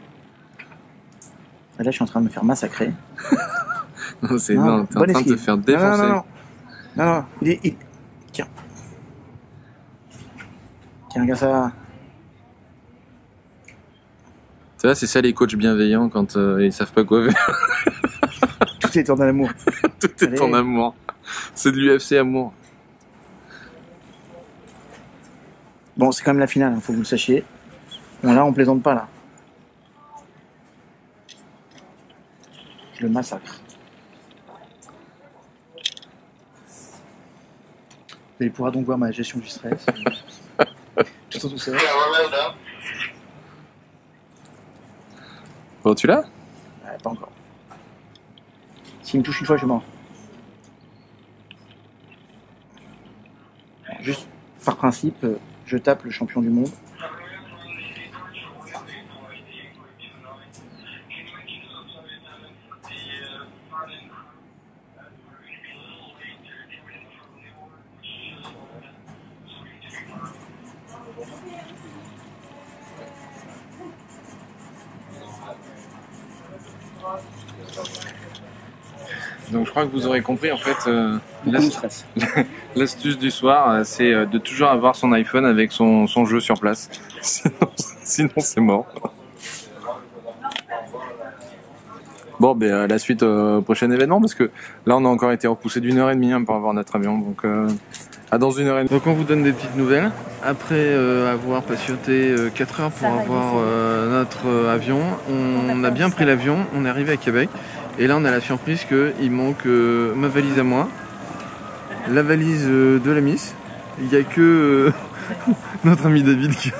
Là, 1.78 1.84
je 1.86 1.90
suis 1.90 2.02
en 2.04 2.06
train 2.06 2.20
de 2.20 2.26
me 2.26 2.30
faire 2.30 2.44
massacrer. 2.44 2.92
Non, 4.22 4.38
c'est 4.38 4.54
Non, 4.54 4.64
non, 4.64 4.86
t'es 4.86 4.96
en 4.96 5.04
train 5.06 5.22
de 5.22 5.28
te 5.28 5.36
faire 5.36 5.56
Non, 5.56 5.62
défoncer. 5.62 5.86
non, 5.88 5.96
non, 5.96 6.08
non. 6.08 6.24
Non, 6.96 7.04
non, 7.04 7.24
il 7.42 7.48
est. 7.48 7.60
il- 7.64 7.76
Tiens. 8.32 8.46
Tiens, 11.10 11.22
regarde 11.22 11.40
ça. 11.40 11.72
Tu 14.84 14.88
vois, 14.88 14.94
c'est 14.94 15.06
ça 15.06 15.22
les 15.22 15.32
coachs 15.32 15.54
bienveillants 15.54 16.10
quand 16.10 16.36
euh, 16.36 16.62
ils 16.62 16.70
savent 16.70 16.92
pas 16.92 17.04
quoi 17.04 17.24
faire. 17.24 17.58
Tout 18.80 18.98
est 18.98 19.08
en 19.08 19.18
amour. 19.18 19.48
Tout 19.98 20.10
est 20.22 20.24
Allez. 20.24 20.40
en 20.42 20.52
amour. 20.52 20.94
C'est 21.54 21.72
de 21.72 21.78
l'UFC 21.78 22.12
amour. 22.18 22.52
Bon, 25.96 26.12
c'est 26.12 26.22
quand 26.22 26.32
même 26.32 26.40
la 26.40 26.46
finale, 26.46 26.74
il 26.76 26.82
faut 26.82 26.92
que 26.92 26.96
vous 26.96 27.02
le 27.02 27.06
sachiez. 27.06 27.46
Bon, 28.22 28.34
là, 28.34 28.44
on 28.44 28.52
plaisante 28.52 28.82
pas, 28.82 28.92
là. 28.92 29.08
Je 32.98 33.04
le 33.04 33.08
massacre. 33.08 33.62
Vous 38.08 38.42
allez 38.42 38.50
pouvoir 38.50 38.70
donc 38.70 38.84
voir 38.84 38.98
ma 38.98 39.10
gestion 39.10 39.38
du 39.38 39.48
stress. 39.48 39.86
tout 41.30 41.46
en 41.46 41.48
douceur. 41.48 41.80
Bon, 45.84 45.94
tu 45.94 46.06
l'as? 46.06 46.20
Ouais, 46.20 46.96
pas 47.02 47.10
encore. 47.10 47.28
S'il 49.02 49.20
me 49.20 49.24
touche 49.24 49.40
une 49.40 49.46
fois, 49.46 49.58
je 49.58 49.66
mens. 49.66 49.82
Juste 54.00 54.26
par 54.64 54.76
principe, 54.76 55.22
euh, 55.24 55.36
je 55.66 55.76
tape 55.76 56.04
le 56.04 56.10
champion 56.10 56.40
du 56.40 56.48
monde. 56.48 56.70
Donc 79.52 79.66
je 79.66 79.70
crois 79.70 79.86
que 79.86 79.92
vous 79.92 80.06
aurez 80.06 80.22
compris 80.22 80.50
en 80.52 80.56
fait 80.56 80.88
euh, 80.88 81.18
l'astuce 82.76 83.18
du 83.18 83.30
soir, 83.30 83.70
euh, 83.70 83.82
c'est 83.84 84.12
euh, 84.12 84.26
de 84.26 84.38
toujours 84.38 84.68
avoir 84.68 84.96
son 84.96 85.12
iPhone 85.12 85.44
avec 85.44 85.72
son, 85.72 86.06
son 86.06 86.24
jeu 86.24 86.40
sur 86.40 86.58
place. 86.58 86.88
Sinon, 87.20 87.54
sinon, 88.02 88.30
c'est 88.38 88.60
mort. 88.60 88.86
Bon, 92.40 92.54
ben 92.54 92.86
la 92.86 92.98
suite 92.98 93.22
euh, 93.22 93.58
au 93.58 93.62
prochain 93.62 93.90
événement 93.90 94.20
parce 94.20 94.34
que 94.34 94.50
là 94.86 94.96
on 94.96 95.04
a 95.04 95.08
encore 95.08 95.32
été 95.32 95.46
repoussé 95.46 95.80
d'une 95.80 95.98
heure 95.98 96.10
et 96.10 96.14
demie 96.14 96.32
hein, 96.32 96.42
pour 96.42 96.54
avoir 96.56 96.74
notre 96.74 96.96
avion. 96.96 97.18
Donc 97.18 97.44
euh, 97.44 97.68
à 98.30 98.38
dans 98.38 98.50
une 98.50 98.66
heure 98.66 98.78
et 98.78 98.84
demie. 98.84 98.90
Donc 98.90 99.06
on 99.06 99.12
vous 99.12 99.24
donne 99.24 99.42
des 99.42 99.52
petites 99.52 99.76
nouvelles. 99.76 100.10
Après 100.42 100.74
euh, 100.74 101.32
avoir 101.32 101.62
patienté 101.62 102.34
4 102.54 102.80
heures 102.80 102.90
pour 102.90 103.08
avoir 103.08 103.54
euh, 103.56 104.20
notre 104.20 104.46
euh, 104.46 104.74
avion, 104.74 105.00
on 105.30 105.82
a 105.84 105.90
bien 105.90 106.10
pris 106.10 106.24
l'avion, 106.24 106.58
on 106.76 106.84
est 106.84 106.88
arrivé 106.88 107.12
à 107.12 107.16
Québec. 107.16 107.48
Et 107.98 108.06
là 108.06 108.16
on 108.16 108.24
a 108.24 108.30
la 108.30 108.40
surprise 108.40 108.84
qu'il 108.84 109.30
manque 109.30 109.66
euh, 109.66 110.14
ma 110.14 110.28
valise 110.28 110.58
à 110.58 110.64
moi, 110.64 110.88
la 112.08 112.22
valise 112.22 112.66
euh, 112.66 112.98
de 112.98 113.10
la 113.10 113.20
Miss. 113.20 113.54
Il 114.00 114.08
n'y 114.08 114.16
a 114.16 114.22
que 114.22 114.40
euh, 114.40 114.92
notre 115.84 116.06
ami 116.06 116.22
David 116.22 116.54
qui, 116.56 116.72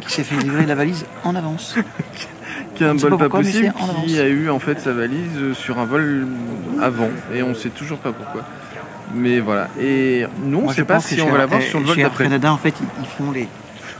Qui 0.00 0.12
s'est 0.12 0.24
fait 0.24 0.36
livrer 0.36 0.64
la 0.66 0.74
valise 0.74 1.04
en 1.24 1.34
avance. 1.34 1.76
qui 2.74 2.84
a 2.84 2.90
un 2.90 2.94
bol 2.94 3.10
pas 3.10 3.18
pourquoi, 3.18 3.40
possible, 3.40 3.72
qui 4.06 4.18
a 4.18 4.26
eu 4.26 4.48
en 4.48 4.58
fait 4.58 4.80
sa 4.80 4.92
valise 4.92 5.52
sur 5.52 5.78
un 5.78 5.84
vol 5.84 6.26
avant. 6.80 7.10
Et 7.34 7.42
on 7.42 7.54
sait 7.54 7.68
toujours 7.68 7.98
pas 7.98 8.12
pourquoi. 8.12 8.42
Mais 9.14 9.40
voilà. 9.40 9.68
Et 9.78 10.26
nous 10.42 10.58
on 10.58 10.62
Moi, 10.62 10.74
sait 10.74 10.84
pas 10.84 11.00
si 11.00 11.20
on 11.20 11.30
va 11.30 11.38
l'avoir 11.38 11.60
eh, 11.60 11.68
sur 11.68 11.78
le 11.78 11.86
vol 11.86 11.96
d'après. 11.96 12.24
Canada, 12.24 12.52
en 12.52 12.56
fait, 12.56 12.74
ils 12.80 13.06
font 13.06 13.30
les, 13.30 13.48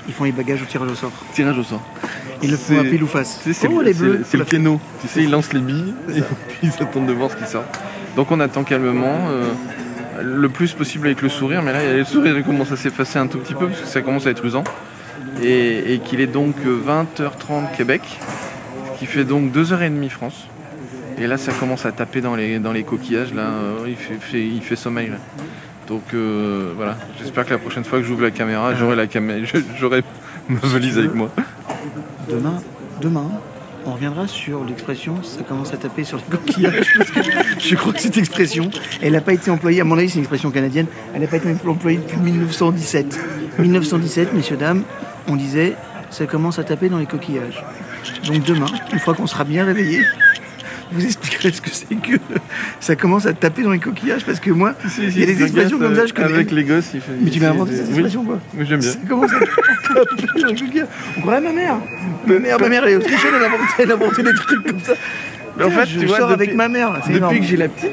ils 0.09 0.15
font 0.15 0.25
les 0.25 0.33
bagages 0.33 0.63
au 0.63 0.67
tirage 0.67 0.91
au 0.91 0.95
sort. 0.95 1.13
Tirage 1.33 1.59
au 1.59 1.63
sort. 1.63 1.83
Ils 2.43 2.51
le 2.51 2.57
font 2.57 2.75
C'est- 2.75 2.79
à 2.81 2.85
pile 2.85 3.03
ou 3.03 3.07
face. 3.07 3.41
C'est 3.53 3.69
oh, 3.69 3.81
le, 3.81 3.93
c'est- 3.93 3.99
bleus. 3.99 4.21
c'est 4.29 4.37
le 4.37 4.45
piano. 4.45 4.81
Tu 5.01 5.09
sais, 5.09 5.23
ils 5.23 5.31
lancent 5.31 5.53
les 5.53 5.61
billes 5.61 5.95
et 6.17 6.21
puis 6.49 6.59
ils 6.65 6.83
attendent 6.83 7.07
de 7.07 7.13
voir 7.13 7.31
ce 7.31 7.37
qui 7.37 7.47
sort. 7.51 7.65
Donc 8.17 8.31
on 8.31 8.41
attend 8.41 8.63
calmement, 8.65 9.29
euh, 9.29 9.51
le 10.23 10.49
plus 10.49 10.73
possible 10.73 11.07
avec 11.07 11.21
le 11.23 11.29
sourire, 11.29 11.63
mais 11.63 11.73
là 11.73 11.93
le 11.97 12.05
sourire 12.05 12.45
commence 12.45 12.71
à 12.71 12.77
s'effacer 12.77 13.19
un 13.19 13.27
tout 13.27 13.39
petit 13.39 13.55
peu 13.55 13.67
parce 13.67 13.81
que 13.81 13.87
ça 13.89 14.03
commence 14.03 14.27
à 14.27 14.31
être 14.31 14.45
usant. 14.45 14.65
Et, 15.43 15.95
et 15.95 15.99
qu'il 15.99 16.21
est 16.21 16.29
donc 16.29 16.55
20h30 16.65 17.77
Québec, 17.77 18.03
ce 18.95 18.99
qui 18.99 19.07
fait 19.07 19.25
donc 19.25 19.53
2h30 19.53 20.09
France. 20.11 20.47
Et 21.19 21.27
là 21.27 21.37
ça 21.37 21.53
commence 21.53 21.87
à 21.87 21.93
taper 21.93 22.21
dans 22.21 22.37
les, 22.37 22.59
dans 22.59 22.73
les 22.73 22.83
coquillages, 22.85 23.33
là, 23.35 23.43
euh, 23.43 23.85
il, 23.89 23.97
fait, 23.97 24.15
fait- 24.21 24.47
il 24.47 24.61
fait 24.63 24.77
sommeil. 24.77 25.09
Là. 25.09 25.17
Donc 25.89 26.03
euh, 26.15 26.73
voilà, 26.77 26.97
j'espère 27.19 27.45
que 27.45 27.51
la 27.51 27.59
prochaine 27.59 27.85
fois 27.85 27.99
que 27.99 28.05
j'ouvre 28.05 28.23
la 28.23 28.31
caméra, 28.31 28.75
j'aurai 28.75 28.97
la 28.97 29.07
caméra, 29.07 29.41
j'aurai 29.79 30.03
ma 30.49 30.61
valise 30.61 30.99
avec 30.99 31.15
moi. 31.15 31.31
Demain, 32.29 32.61
demain, 33.01 33.31
on 33.85 33.93
reviendra 33.93 34.27
sur 34.27 34.65
l'expression 34.65 35.23
ça 35.23 35.43
commence 35.43 35.75
à 35.75 35.77
taper 35.77 36.05
sur 36.05 36.17
les 36.17 36.37
coquillages. 36.37 36.99
je 37.59 37.75
crois 37.75 37.93
que 37.93 38.01
cette 38.01 38.17
expression, 38.17 38.71
elle 39.03 39.13
n'a 39.13 39.21
pas 39.21 39.35
été 39.35 39.51
employée, 39.51 39.83
à 39.83 39.85
mon 39.85 39.99
avis, 39.99 40.09
c'est 40.09 40.17
une 40.17 40.23
expression 40.23 40.51
canadienne, 40.51 40.87
elle 41.15 41.21
n'a 41.21 41.27
pas 41.27 41.37
été 41.37 41.55
employée 41.67 41.99
depuis 41.99 42.17
1917. 42.17 43.21
1917, 43.59 44.33
messieurs, 44.33 44.57
dames, 44.57 44.85
on 45.29 45.37
disait 45.37 45.75
ça 46.11 46.27
commence 46.27 46.59
à 46.59 46.65
taper 46.65 46.89
dans 46.89 46.99
les 46.99 47.07
coquillages. 47.07 47.63
Donc 48.27 48.45
demain, 48.45 48.67
une 48.93 48.99
fois 49.01 49.15
qu'on 49.15 49.27
sera 49.27 49.45
bien 49.45 49.65
réveillé, 49.65 50.03
vous 50.93 51.05
expliquerez 51.05 51.53
ce 51.53 51.61
que 51.61 51.71
c'est 51.71 51.95
que 51.97 52.17
ça 52.81 52.97
commence 52.97 53.27
à 53.27 53.33
taper 53.33 53.63
dans 53.63 53.71
les 53.73 53.79
coquillages 53.79 54.25
parce 54.25 54.41
que 54.41 54.51
moi, 54.51 54.75
il 54.99 55.19
y 55.19 55.23
a 55.23 55.27
des 55.27 55.43
expressions 55.43 55.79
comme 55.79 55.95
ça, 55.95 56.07
je 56.07 56.13
connais. 56.15 56.33
Avec 56.35 56.51
les 56.51 56.65
gosses, 56.65 56.91
il 56.95 57.01
fait. 57.01 57.13
Mais 57.21 57.31
tu 57.31 57.41
m'as 57.41 57.51
inventé 57.51 57.73
cette 57.77 57.87
oui, 57.87 57.93
expression 57.93 58.25
quoi 58.25 58.39
mais 58.55 58.65
j'aime 58.67 58.81
bien. 58.81 58.91
ça 58.91 58.99
commence 59.09 59.31
à 59.33 59.39
taper 59.41 60.41
dans 60.41 60.47
les 60.49 60.55
coquillages. 60.55 60.87
On 61.17 61.21
croirait 61.21 61.41
ma 61.41 61.53
mère. 61.53 61.77
Ma 62.27 62.39
mère, 62.39 62.61
ma 62.61 62.69
mère, 62.69 62.85
elle 62.85 62.93
est 62.93 62.97
autrichienne, 62.97 63.33
elle 63.37 63.43
a 63.43 63.47
inventé, 63.47 63.63
elle 63.79 63.91
a 63.91 63.95
inventé 63.95 64.23
des 64.23 64.35
trucs 64.35 64.67
comme 64.67 64.81
ça. 64.81 64.93
Mais 65.57 65.65
en 65.65 65.71
fait, 65.71 65.87
je 65.87 66.01
tu 66.01 66.07
vois, 66.07 66.19
sors 66.19 66.29
depuis- 66.31 66.43
avec 66.45 66.57
ma 66.57 66.69
mère. 66.69 66.93
Depuis 66.95 67.17
énorme. 67.17 67.39
que 67.39 67.45
j'ai 67.45 67.57
la 67.57 67.69
petite, 67.69 67.91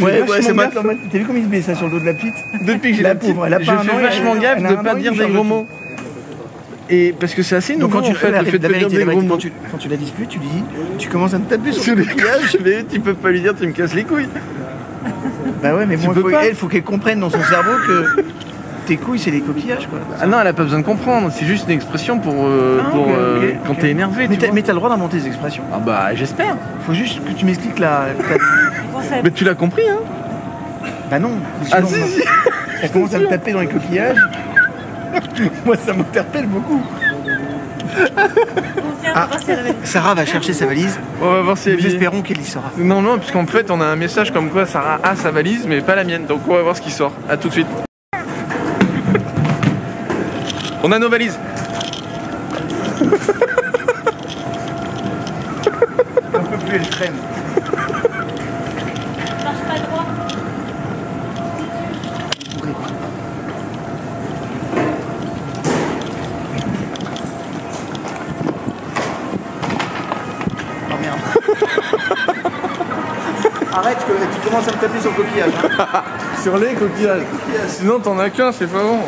Ouais, 0.00 0.22
ouais, 0.22 0.42
c'est. 0.42 0.54
T'as 0.54 1.18
vu 1.18 1.24
comme 1.24 1.36
il 1.36 1.44
se 1.44 1.48
met 1.48 1.62
ça 1.62 1.74
sur 1.76 1.86
le 1.86 1.92
dos 1.92 2.00
de 2.00 2.04
la 2.06 2.14
petite? 2.14 2.34
Depuis 2.62 2.90
que 2.90 2.96
j'ai 2.96 3.02
La 3.04 3.10
la 3.10 3.14
petite, 3.14 3.30
pauvre, 3.34 3.46
elle 3.46 3.54
a 3.54 3.60
je 3.60 3.66
pas 3.66 3.78
fais 3.78 4.00
vachement 4.02 4.34
gaffe 4.36 4.60
de 4.62 4.74
pas 4.82 4.94
dire 4.96 5.12
des 5.12 5.26
gros 5.26 5.44
mots. 5.44 5.68
Et 6.90 7.14
parce 7.18 7.34
que 7.34 7.42
c'est 7.42 7.56
assez 7.56 7.72
Donc 7.74 7.82
nouveau 7.92 7.98
quand 7.98 8.04
tu 8.04 8.12
en 8.12 8.14
fait, 8.14 8.30
la, 8.30 8.42
le 8.42 8.50
fait 8.50 8.58
la 8.58 8.68
de 8.68 8.74
dire 8.74 8.88
vérité, 8.88 8.98
des 8.98 9.04
la 9.04 9.12
gros 9.12 9.20
vérité, 9.20 9.26
mots. 9.28 9.34
quand 9.34 9.40
tu, 9.40 9.52
quand 9.72 9.78
tu 9.78 9.88
la 9.88 9.96
disputes, 9.96 10.28
tu 10.28 10.38
lui 10.38 10.48
dis, 10.48 10.64
tu 10.98 11.08
commences 11.08 11.32
à 11.34 11.38
me 11.38 11.44
taper 11.46 11.72
sur 11.72 11.94
le 11.96 12.04
coquillages, 12.04 12.58
mais 12.64 12.84
tu 12.84 13.00
peux 13.00 13.14
pas 13.14 13.30
lui 13.30 13.40
dire, 13.40 13.54
tu 13.58 13.66
me 13.66 13.72
casses 13.72 13.94
les 13.94 14.04
couilles. 14.04 14.28
Bah 15.62 15.74
ouais, 15.74 15.86
mais 15.86 15.96
Tu 15.96 16.06
bon, 16.06 16.12
faut, 16.14 16.28
elle, 16.30 16.54
faut 16.54 16.68
qu'elle 16.68 16.82
comprenne 16.82 17.20
dans 17.20 17.30
son 17.30 17.42
cerveau 17.42 17.70
que 17.86 18.22
tes 18.86 18.98
couilles, 18.98 19.18
c'est 19.18 19.30
les 19.30 19.40
coquillages, 19.40 19.86
quoi. 19.88 19.98
Ah 20.20 20.26
non, 20.26 20.38
elle 20.40 20.46
a 20.48 20.52
pas 20.52 20.64
besoin 20.64 20.80
de 20.80 20.84
comprendre, 20.84 21.30
c'est 21.32 21.46
juste 21.46 21.64
une 21.68 21.74
expression 21.74 22.18
pour, 22.18 22.34
euh, 22.44 22.80
Ah, 22.84 22.90
pour 22.90 23.06
euh, 23.08 23.52
quand 23.66 23.74
t'es 23.76 23.88
énervé. 23.90 24.26
Mais 24.28 24.36
tu 24.36 24.42
t'as 24.46 24.52
mais 24.52 24.60
le 24.60 24.74
droit 24.74 24.90
d'inventer 24.90 25.16
des 25.18 25.26
expressions. 25.26 25.62
Ah 25.72 25.78
bah 25.78 26.14
j'espère. 26.14 26.56
Faut 26.86 26.92
juste 26.92 27.24
que 27.24 27.32
tu 27.32 27.46
m'expliques 27.46 27.78
la. 27.78 28.08
la- 29.10 29.22
Mais 29.22 29.30
tu 29.30 29.44
l'as 29.44 29.54
compris, 29.54 29.84
hein 29.90 30.00
Bah 31.10 31.18
non. 31.18 31.32
Ah 31.72 31.82
si, 31.82 31.98
moi, 31.98 32.06
si. 32.08 32.20
Ça 32.82 32.88
commence 32.88 33.14
à 33.14 33.18
me 33.20 33.26
taper 33.28 33.52
dans 33.52 33.60
les 33.60 33.68
coquillages. 33.68 34.18
Moi, 35.64 35.76
ça 35.76 35.92
m'interpelle 35.92 36.46
beaucoup. 36.46 36.82
Ah, 39.14 39.28
Sarah 39.84 40.14
va 40.14 40.26
chercher 40.26 40.52
sa 40.52 40.66
valise. 40.66 40.98
On 41.22 41.30
va 41.30 41.40
voir 41.42 41.56
si 41.58 41.70
elle 41.70 41.76
Nous 41.76 41.84
est. 41.86 41.92
espérons 41.92 42.22
qu'elle 42.22 42.40
y 42.40 42.44
sera. 42.44 42.72
Non, 42.76 43.00
non, 43.02 43.18
puisqu'en 43.18 43.46
fait, 43.46 43.70
on 43.70 43.80
a 43.80 43.84
un 43.86 43.96
message 43.96 44.32
comme 44.32 44.50
quoi 44.50 44.66
Sarah 44.66 44.98
a 45.04 45.14
sa 45.14 45.30
valise, 45.30 45.66
mais 45.68 45.80
pas 45.80 45.94
la 45.94 46.02
mienne. 46.04 46.26
Donc, 46.26 46.40
on 46.48 46.54
va 46.54 46.62
voir 46.62 46.76
ce 46.76 46.82
qui 46.82 46.90
sort. 46.90 47.12
À 47.28 47.36
tout 47.36 47.48
de 47.48 47.52
suite. 47.52 47.66
on 50.82 50.90
a 50.92 50.98
nos 50.98 51.08
valises. 51.08 51.38
Un 56.34 56.38
peu 56.40 56.56
plus, 56.66 56.76
elle 56.76 56.88
traîne. 56.88 57.14
Arrête, 73.74 73.98
que 74.06 74.12
tu 74.12 74.48
commences 74.48 74.68
à 74.68 74.72
me 74.72 74.76
taper 74.76 75.00
sur 75.00 75.10
le 75.10 75.16
coquillage. 75.16 75.52
hein. 75.78 76.02
Sur 76.42 76.58
les 76.58 76.74
coquillages. 76.74 77.22
Sinon, 77.68 77.98
t'en 77.98 78.18
as 78.18 78.30
qu'un, 78.30 78.52
c'est 78.52 78.66
pas 78.66 78.82
bon. 78.82 78.98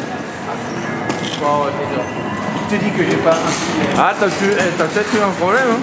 Bon, 1.40 1.64
ouais. 1.64 1.72
Je 2.70 2.76
te 2.76 2.82
dis 2.82 2.90
que 2.90 3.04
j'ai 3.04 3.16
pas 3.18 3.30
un 3.32 3.98
Ah, 3.98 4.12
eh, 4.16 4.20
t'as 4.78 4.84
peut-être 4.86 5.14
eu 5.14 5.18
un 5.22 5.30
problème, 5.38 5.68
hein 5.70 5.80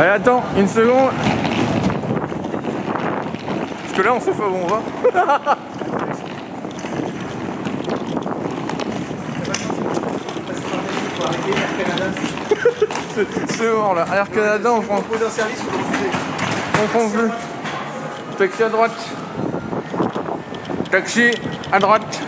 Allez, 0.00 0.10
attends, 0.10 0.42
une 0.56 0.68
seconde. 0.68 1.10
Parce 3.82 3.92
que 3.96 4.02
là, 4.02 4.14
on 4.14 4.20
sait 4.20 4.32
pas 4.32 4.44
où 4.44 4.56
on 4.64 4.66
va. 4.66 5.56
C'est 13.64 13.70
bon, 13.70 13.94
là. 13.94 14.04
Air 14.14 14.30
Canada, 14.30 14.72
on 14.74 14.82
prend, 14.82 15.00
Pose 15.00 15.22
un 15.26 15.30
service 15.30 15.62
on 16.82 16.86
prend 16.88 17.08
plus. 17.08 17.30
Taxi 18.36 18.62
à 18.62 18.68
droite. 18.68 18.90
Taxi 20.90 21.30
à 21.72 21.78
droite. 21.78 22.20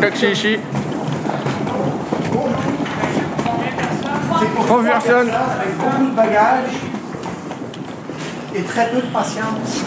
Taxi 0.00 0.26
ici. 0.30 0.58
Trois 4.64 4.82
personnes. 4.82 5.30
Avec 5.30 5.76
beaucoup 5.76 6.04
de 6.06 6.16
bagages 6.16 6.72
et 8.54 8.62
très 8.62 8.88
peu 8.88 8.96
de 8.96 9.12
patience. 9.12 9.84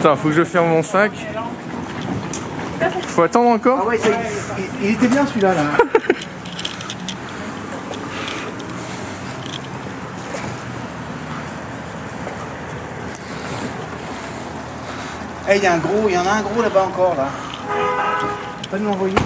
Attends, 0.00 0.16
faut 0.16 0.28
que 0.28 0.34
je 0.34 0.44
ferme 0.44 0.68
mon 0.68 0.82
sac. 0.82 1.12
Faut 3.08 3.20
attendre 3.20 3.50
encore 3.50 3.80
Ah 3.82 3.86
ouais, 3.86 3.98
ça, 3.98 4.08
il, 4.56 4.86
il 4.86 4.94
était 4.94 5.08
bien 5.08 5.26
celui-là 5.26 5.52
là. 5.52 5.62
Eh, 15.52 15.56
il 15.56 15.62
y 15.64 15.66
a 15.66 15.72
un 15.74 15.78
gros, 15.78 16.08
il 16.08 16.14
y 16.14 16.16
en 16.16 16.24
a 16.24 16.30
un 16.30 16.42
gros 16.42 16.62
là-bas 16.62 16.84
encore 16.84 17.16
là. 17.16 17.28
Pas 18.70 18.78
de 18.78 18.84
m'envoyer. 18.84 19.16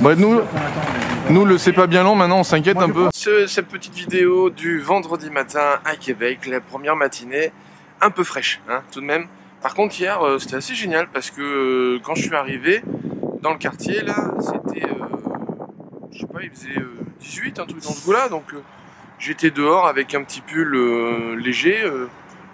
Bah, 0.00 0.14
nous, 0.16 0.40
nous, 1.30 1.44
le 1.44 1.58
c'est 1.58 1.72
pas 1.72 1.86
bien 1.86 2.02
long, 2.02 2.14
maintenant 2.14 2.38
on 2.38 2.44
s'inquiète 2.44 2.76
un 2.78 2.88
peu. 2.90 3.08
Ce- 3.14 3.46
cette 3.46 3.68
petite 3.68 3.94
vidéo 3.94 4.50
du 4.50 4.78
vendredi 4.80 5.30
matin 5.30 5.80
à 5.84 5.96
Québec, 5.96 6.46
la 6.46 6.60
première 6.60 6.96
matinée, 6.96 7.52
un 8.00 8.10
peu 8.10 8.24
fraîche, 8.24 8.60
hein, 8.68 8.82
tout 8.92 9.00
de 9.00 9.06
même. 9.06 9.26
Par 9.62 9.74
contre, 9.74 9.98
hier, 9.98 10.20
euh, 10.22 10.38
c'était 10.38 10.56
assez 10.56 10.74
génial 10.74 11.08
parce 11.12 11.30
que 11.30 11.40
euh, 11.40 11.98
quand 12.02 12.14
je 12.14 12.22
suis 12.22 12.34
arrivé 12.34 12.82
dans 13.40 13.52
le 13.52 13.58
quartier, 13.58 14.02
là, 14.02 14.14
c'était, 14.40 14.84
euh, 14.84 15.16
je 16.12 16.18
sais 16.20 16.26
pas, 16.26 16.40
il 16.42 16.50
faisait 16.50 16.78
euh, 16.78 16.92
18, 17.20 17.58
un 17.58 17.64
truc 17.66 17.82
dans 17.82 17.90
ce 17.90 18.04
goût-là, 18.04 18.28
donc 18.28 18.44
j'étais 19.18 19.50
dehors 19.50 19.86
avec 19.86 20.14
un 20.14 20.22
petit 20.22 20.42
pull 20.42 21.36
léger. 21.38 21.82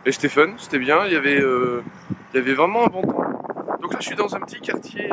et 0.06 0.12
Stéphane, 0.12 0.54
c'était 0.58 0.78
bien, 0.78 1.04
il 1.06 1.12
y 1.12 1.16
avait, 1.16 1.38
il 1.38 2.36
y 2.36 2.38
avait 2.38 2.54
vraiment 2.54 2.84
un 2.84 2.88
bon 2.88 3.02
temps. 3.02 3.24
Donc 3.82 3.92
là, 3.92 3.98
je 4.00 4.06
suis 4.06 4.16
dans 4.16 4.34
un 4.36 4.40
petit 4.40 4.60
quartier. 4.60 5.10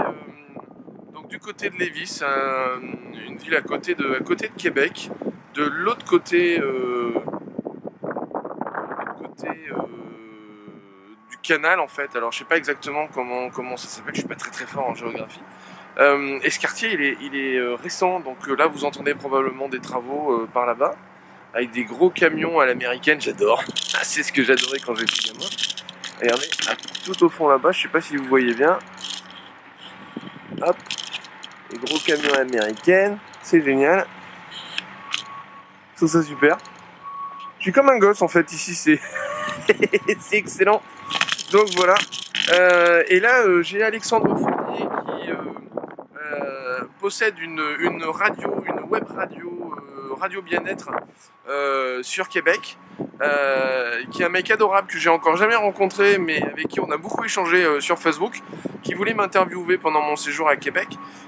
Du 1.30 1.40
côté 1.40 1.70
de 1.70 1.76
Lévis, 1.78 2.22
un- 2.24 2.82
une 3.28 3.38
ville 3.38 3.56
à 3.56 3.62
côté 3.62 3.96
de, 3.96 4.16
à 4.16 4.20
côté 4.24 4.48
de 4.50 4.54
Québec. 4.54 5.10
De 5.54 5.64
l'autre 5.64 6.06
côté, 6.06 6.60
euh, 6.60 7.14
euh, 9.44 9.74
du 11.30 11.38
canal 11.42 11.80
en 11.80 11.88
fait. 11.88 12.16
Alors 12.16 12.32
je 12.32 12.40
sais 12.40 12.46
pas 12.46 12.58
exactement 12.58 13.08
comment, 13.14 13.50
comment 13.50 13.78
ça 13.78 13.88
s'appelle, 13.88 14.14
je 14.16 14.20
suis 14.22 14.28
pas 14.28 14.36
très 14.36 14.52
très 14.52 14.66
fort 14.66 14.88
en 14.90 14.96
géographie. 14.96 15.42
Euh, 16.00 16.40
et 16.44 16.50
ce 16.50 16.60
quartier 16.60 16.94
il 16.94 17.02
est, 17.02 17.18
il 17.22 17.36
est 17.36 17.76
récent, 17.76 18.20
donc 18.20 18.46
là 18.48 18.68
vous 18.68 18.86
entendez 18.86 19.16
probablement 19.16 19.68
des 19.68 19.80
travaux 19.80 20.48
par 20.54 20.66
là-bas. 20.66 20.96
Avec 21.54 21.72
des 21.72 21.86
gros 21.86 22.10
camions 22.12 22.60
à 22.60 22.66
l'américaine, 22.68 23.20
j'adore. 23.20 23.64
Ah, 23.96 24.04
c'est 24.04 24.22
ce 24.22 24.32
que 24.32 24.44
j'adorais 24.44 24.80
quand 24.80 24.94
j'étais 24.94 25.30
gamin. 25.32 25.48
Regardez, 26.22 26.48
tout 27.04 27.24
au 27.24 27.30
fond 27.30 27.48
là-bas, 27.48 27.72
je 27.72 27.84
sais 27.84 27.88
pas 27.88 28.02
si 28.02 28.16
vous 28.16 28.26
voyez 28.26 28.54
bien. 28.54 28.78
Hop, 30.62 30.76
gros 31.76 32.00
camions 32.00 32.34
américaines, 32.34 33.18
c'est 33.42 33.62
génial. 33.62 34.06
Je 35.92 35.98
trouve 35.98 36.10
ça 36.10 36.24
super. 36.24 36.58
Je 37.58 37.64
suis 37.64 37.72
comme 37.72 37.90
un 37.90 37.98
gosse 37.98 38.22
en 38.22 38.28
fait 38.28 38.52
ici, 38.52 38.76
c'est 38.76 39.00
excellent. 40.32 40.82
Donc 41.52 41.70
voilà. 41.76 41.96
Euh, 42.54 43.04
et 43.08 43.20
là, 43.20 43.42
euh, 43.42 43.62
j'ai 43.62 43.84
Alexandre 43.84 44.38
Fournier 44.38 44.78
qui 44.78 45.32
euh, 45.32 46.82
possède 47.00 47.38
une, 47.40 47.62
une 47.80 48.04
radio, 48.04 48.64
une 48.66 48.90
web 48.90 49.04
radio, 49.16 49.74
radio 50.20 50.42
bien-être 50.42 50.92
sur 52.02 52.30
Québec. 52.30 52.78
Qui 54.12 54.22
est 54.22 54.26
un 54.26 54.30
mec 54.30 54.50
adorable 54.52 54.88
que 54.88 54.98
j'ai 54.98 55.10
encore 55.10 55.38
jamais 55.38 55.56
rencontré, 55.56 56.18
mais 56.18 56.42
avec 56.42 56.68
qui 56.68 56.80
on 56.80 56.92
a 56.92 56.98
beaucoup 56.98 57.24
échangé 57.24 57.66
sur 57.82 57.98
Facebook, 57.98 58.42
qui 58.88 58.94
voulait 58.94 59.14
m'interviewer 59.14 59.78
pendant 59.78 60.02
mon 60.02 60.16
séjour 60.16 60.48
à 60.48 60.56
Québec 60.56 60.88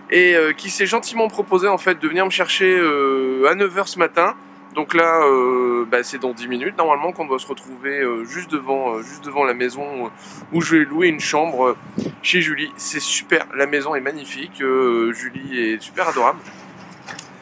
et 0.09 0.33
euh, 0.33 0.53
qui 0.53 0.69
s'est 0.69 0.85
gentiment 0.85 1.27
proposé 1.27 1.67
en 1.67 1.77
fait 1.77 1.99
de 1.99 2.07
venir 2.07 2.25
me 2.25 2.29
chercher 2.29 2.73
euh, 2.79 3.49
à 3.49 3.55
9h 3.55 3.85
ce 3.85 3.99
matin. 3.99 4.33
Donc 4.75 4.93
là, 4.93 5.25
euh, 5.25 5.85
bah, 5.91 6.03
c'est 6.03 6.19
dans 6.19 6.31
10 6.31 6.47
minutes 6.47 6.77
normalement 6.77 7.11
qu'on 7.11 7.25
doit 7.25 7.37
se 7.37 7.47
retrouver 7.47 8.01
juste, 8.23 8.49
devant, 8.49 9.01
juste 9.01 9.25
devant 9.25 9.43
la 9.43 9.53
maison 9.53 10.09
où 10.53 10.61
je 10.61 10.77
vais 10.77 10.85
louer 10.85 11.09
une 11.09 11.19
chambre 11.19 11.75
chez 12.21 12.39
Julie. 12.39 12.71
C'est 12.77 13.01
super, 13.01 13.45
la 13.57 13.65
maison 13.65 13.93
est 13.93 13.99
magnifique, 13.99 14.63
Julie 15.11 15.59
est 15.59 15.81
super 15.81 16.07
adorable. 16.07 16.39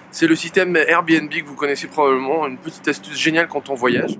C'est 0.09 0.25
le 0.25 0.35
système 0.35 0.75
Airbnb 0.77 1.29
que 1.29 1.45
vous 1.45 1.53
connaissez 1.53 1.87
probablement, 1.87 2.47
une 2.47 2.57
petite 2.57 2.87
astuce 2.87 3.19
géniale 3.19 3.47
quand 3.47 3.69
on 3.69 3.75
voyage. 3.75 4.17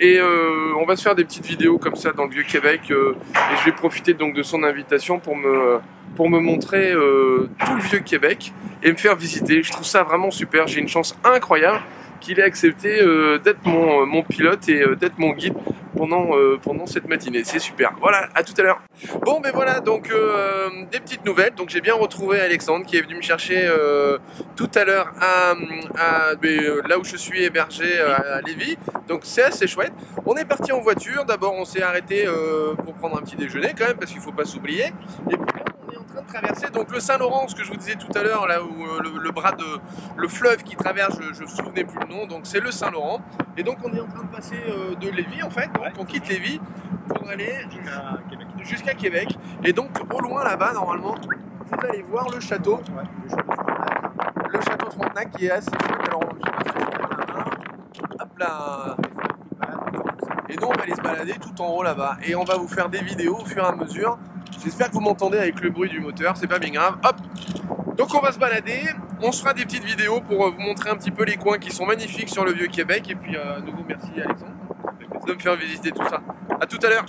Et 0.00 0.18
euh, 0.18 0.74
on 0.80 0.84
va 0.84 0.96
se 0.96 1.02
faire 1.02 1.14
des 1.14 1.24
petites 1.24 1.46
vidéos 1.46 1.78
comme 1.78 1.94
ça 1.94 2.12
dans 2.12 2.24
le 2.24 2.30
vieux 2.30 2.42
Québec 2.42 2.80
euh, 2.90 3.14
et 3.34 3.56
je 3.60 3.64
vais 3.64 3.72
profiter 3.72 4.12
donc 4.12 4.34
de 4.34 4.42
son 4.42 4.64
invitation 4.64 5.20
pour 5.20 5.36
me 5.36 5.78
pour 6.16 6.28
me 6.28 6.40
montrer 6.40 6.92
euh, 6.92 7.48
tout 7.64 7.74
le 7.74 7.82
vieux 7.82 8.00
Québec 8.00 8.52
et 8.82 8.90
me 8.90 8.96
faire 8.96 9.16
visiter. 9.16 9.62
Je 9.62 9.70
trouve 9.70 9.86
ça 9.86 10.02
vraiment 10.02 10.30
super. 10.30 10.66
J'ai 10.66 10.80
une 10.80 10.88
chance 10.88 11.16
incroyable 11.24 11.80
qu'il 12.24 12.40
ait 12.40 12.44
accepté 12.44 13.00
euh, 13.02 13.38
d'être 13.38 13.64
mon, 13.64 14.06
mon 14.06 14.22
pilote 14.22 14.68
et 14.68 14.82
euh, 14.82 14.96
d'être 14.96 15.18
mon 15.18 15.32
guide 15.32 15.54
pendant, 15.96 16.36
euh, 16.36 16.58
cette 16.86 17.08
matinée. 17.08 17.44
C'est 17.44 17.58
super. 17.58 17.92
Voilà, 18.00 18.28
à 18.34 18.42
tout 18.42 18.54
à 18.58 18.62
l'heure. 18.62 18.80
Bon, 19.22 19.40
ben 19.40 19.52
voilà, 19.54 19.80
donc 19.80 20.10
euh, 20.10 20.68
des 20.90 21.00
petites 21.00 21.24
nouvelles. 21.24 21.54
Donc 21.54 21.68
j'ai 21.68 21.80
bien 21.80 21.94
retrouvé 21.94 22.40
Alexandre 22.40 22.84
qui 22.84 22.96
est 22.96 23.02
venu 23.02 23.16
me 23.16 23.22
chercher 23.22 23.66
euh, 23.66 24.18
tout 24.56 24.70
à 24.74 24.84
l'heure 24.84 25.12
ben, 26.42 26.46
euh, 26.46 26.82
là 26.88 26.98
où 26.98 27.04
je 27.04 27.16
suis 27.16 27.44
hébergé 27.44 27.98
euh, 27.98 28.36
à 28.38 28.40
Lévis. 28.40 28.76
Donc 29.08 29.20
c'est 29.24 29.42
assez 29.42 29.66
chouette. 29.66 29.92
On 30.26 30.34
est 30.36 30.44
parti 30.44 30.72
en 30.72 30.80
voiture. 30.80 31.24
D'abord, 31.24 31.54
on 31.54 31.64
s'est 31.64 31.82
arrêté 31.82 32.26
euh, 32.26 32.74
pour 32.74 32.94
prendre 32.94 33.18
un 33.18 33.22
petit 33.22 33.36
déjeuner 33.36 33.74
quand 33.76 33.86
même 33.86 33.96
parce 33.96 34.10
qu'il 34.10 34.20
faut 34.20 34.32
pas 34.32 34.44
s'oublier. 34.44 34.92
Train 36.14 36.22
de 36.22 36.26
traverser 36.26 36.70
donc 36.70 36.90
le 36.92 37.00
Saint-Laurent, 37.00 37.48
ce 37.48 37.54
que 37.54 37.64
je 37.64 37.70
vous 37.70 37.76
disais 37.76 37.96
tout 37.96 38.10
à 38.16 38.22
l'heure, 38.22 38.46
là 38.46 38.62
où 38.62 38.84
euh, 38.84 39.00
le, 39.02 39.18
le 39.18 39.30
bras 39.30 39.52
de 39.52 39.64
le 40.16 40.28
fleuve 40.28 40.62
qui 40.62 40.76
traverse, 40.76 41.18
je, 41.20 41.34
je 41.34 41.42
me 41.42 41.46
souvenais 41.46 41.84
plus 41.84 41.98
le 42.00 42.06
nom. 42.14 42.26
Donc 42.26 42.46
c'est 42.46 42.60
le 42.60 42.70
Saint-Laurent. 42.70 43.20
Et 43.56 43.62
donc 43.62 43.78
on 43.84 43.92
est 43.92 44.00
en 44.00 44.06
train 44.06 44.24
de 44.24 44.28
passer 44.28 44.60
euh, 44.68 44.94
de 44.94 45.08
Lévis 45.08 45.42
en 45.42 45.50
fait. 45.50 45.66
Donc 45.72 45.92
on 45.98 46.04
quitte 46.04 46.28
Lévis 46.28 46.60
pour 47.08 47.28
aller 47.28 47.52
jusqu'à 48.62 48.94
Québec. 48.94 49.36
Et 49.62 49.72
donc 49.72 49.90
au 50.12 50.20
loin 50.20 50.44
là-bas, 50.44 50.72
normalement, 50.72 51.14
vous 51.16 51.88
allez 51.88 52.02
voir 52.02 52.28
le 52.30 52.40
château. 52.40 52.80
Le 54.52 54.60
château 54.60 54.90
Frontenac 54.90 55.30
qui 55.32 55.46
est 55.46 55.50
assez 55.50 55.70
chouette. 55.70 56.08
Alors, 56.08 56.22
je 56.22 56.44
sais 56.44 56.52
pas 56.52 56.62
si 56.62 56.68
je 56.68 56.98
peux 56.98 57.04
en 57.04 57.22
avoir. 57.22 57.50
Hop 58.20 58.38
là. 58.38 58.96
Et 60.48 60.56
nous, 60.56 60.66
on 60.68 60.72
va 60.72 60.82
aller 60.82 60.94
se 60.94 61.00
balader 61.00 61.34
tout 61.40 61.60
en 61.60 61.68
haut 61.68 61.82
là-bas. 61.82 62.18
Et 62.22 62.34
on 62.36 62.44
va 62.44 62.56
vous 62.56 62.68
faire 62.68 62.88
des 62.88 63.02
vidéos 63.02 63.38
au 63.40 63.44
fur 63.44 63.64
et 63.64 63.66
à 63.66 63.72
mesure. 63.72 64.18
J'espère 64.62 64.88
que 64.88 64.94
vous 64.94 65.00
m'entendez 65.00 65.38
avec 65.38 65.60
le 65.60 65.70
bruit 65.70 65.88
du 65.88 66.00
moteur, 66.00 66.36
c'est 66.36 66.46
pas 66.46 66.58
bien 66.58 66.70
grave. 66.70 66.96
Hop 67.04 67.16
Donc 67.96 68.14
on 68.14 68.20
va 68.20 68.32
se 68.32 68.38
balader, 68.38 68.82
on 69.22 69.32
se 69.32 69.40
fera 69.40 69.54
des 69.54 69.64
petites 69.64 69.84
vidéos 69.84 70.20
pour 70.20 70.44
euh, 70.44 70.50
vous 70.50 70.60
montrer 70.60 70.90
un 70.90 70.96
petit 70.96 71.10
peu 71.10 71.24
les 71.24 71.36
coins 71.36 71.58
qui 71.58 71.70
sont 71.70 71.86
magnifiques 71.86 72.28
sur 72.28 72.44
le 72.44 72.52
vieux 72.52 72.68
Québec. 72.68 73.08
Et 73.10 73.14
puis, 73.14 73.36
euh, 73.36 73.56
à 73.56 73.60
nouveau, 73.60 73.84
merci 73.86 74.10
Alexandre 74.16 74.52
de 75.26 75.32
me 75.32 75.38
faire 75.38 75.56
visiter 75.56 75.90
tout 75.90 76.06
ça. 76.08 76.20
À 76.60 76.66
tout 76.66 76.78
à 76.84 76.88
l'heure 76.88 77.06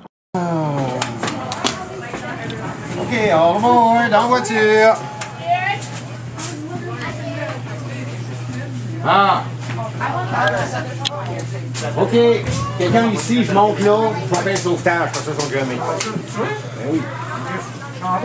Ok, 2.98 3.14
on 3.34 3.54
remonte 3.54 4.10
dans 4.10 4.22
la 4.22 4.28
voiture. 4.28 4.96
Ah! 9.06 9.44
OK. 11.98 12.18
Quelqu'un 12.78 13.08
ici, 13.12 13.44
je 13.44 13.52
monte 13.52 13.80
là, 13.82 14.12
je 14.30 14.36
vais 14.36 14.42
faire 14.42 14.58
sauvetage, 14.58 15.12
parce 15.12 15.26
que 15.26 15.34
ça, 15.34 15.40
sont. 15.40 15.50
Ben 15.50 15.68
oui. 16.92 17.02
Ah 18.04 18.20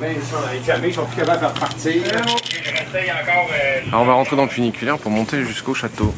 ben, 0.00 0.16
ils 0.16 0.22
sont 0.22 0.36
jamais, 0.64 0.88
ils 0.88 0.94
sont 0.94 1.04
plus 1.04 1.16
capables 1.16 1.40
de 1.40 1.46
repartir. 1.46 2.02
Alors 3.88 4.02
on 4.02 4.04
va 4.04 4.12
rentrer 4.14 4.36
dans 4.36 4.44
le 4.44 4.48
funiculaire 4.48 4.98
pour 4.98 5.10
monter 5.10 5.44
jusqu'au 5.44 5.74
château. 5.74 6.14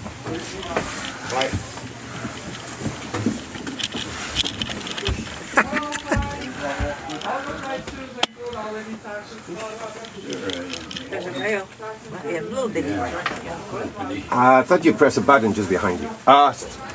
I 14.32 14.62
thought 14.62 14.84
you 14.84 14.94
press 14.94 15.16
a 15.18 15.20
button 15.20 15.52
just 15.52 15.68
behind 15.68 16.00
you. 16.00 16.08
Ah. 16.26 16.52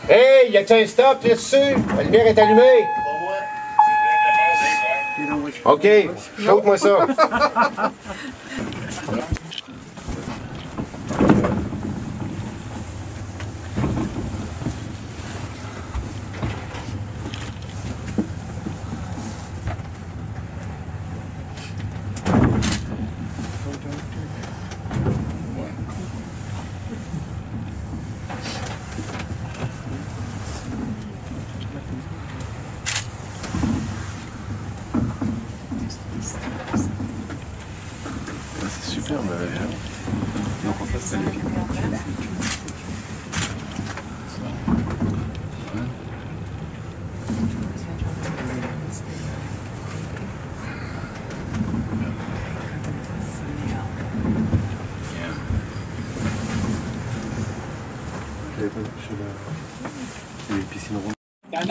Hey, 0.08 0.52
y 0.52 0.58
a-t-il 0.58 0.84
un 0.84 0.88
stop 0.88 1.24
là-dessus? 1.24 1.76
La 1.98 2.04
lumière 2.04 2.28
est 2.28 2.40
allumée. 2.40 2.86
OK, 5.66 5.88
chante-moi 6.40 6.78
ça. 6.78 7.08
C'est 38.68 38.96
superbe 38.96 39.26
la 39.30 39.46
ville. 39.46 39.76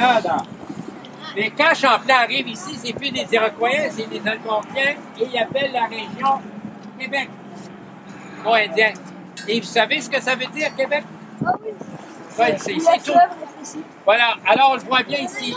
Canada. 0.04 0.37
Mais 1.37 1.50
quand 1.50 1.75
Champlain 1.75 2.14
arrive 2.23 2.49
ici, 2.49 2.78
c'est 2.82 2.92
plus 2.92 3.11
des 3.11 3.26
Iroquois, 3.32 3.90
c'est 3.90 4.08
des 4.08 4.23
Algonquiens 4.28 4.94
et 5.18 5.25
ils 5.32 5.38
appellent 5.38 5.73
la 5.73 5.87
région 5.87 6.40
Québec. 6.99 7.28
Pas 8.44 8.59
indien. 8.59 8.92
Et 9.48 9.61
vous 9.61 9.66
savez 9.66 10.00
ce 10.00 10.09
que 10.11 10.20
ça 10.20 10.35
veut 10.35 10.46
dire, 10.46 10.74
Québec? 10.76 11.05
Ouais, 12.38 12.57
c'est 12.59 12.78
c'est 12.78 13.02
tout. 13.05 13.18
Voilà, 14.05 14.37
alors 14.46 14.70
on 14.72 14.74
le 14.74 14.81
voit 14.83 15.02
bien 15.02 15.20
ici. 15.20 15.57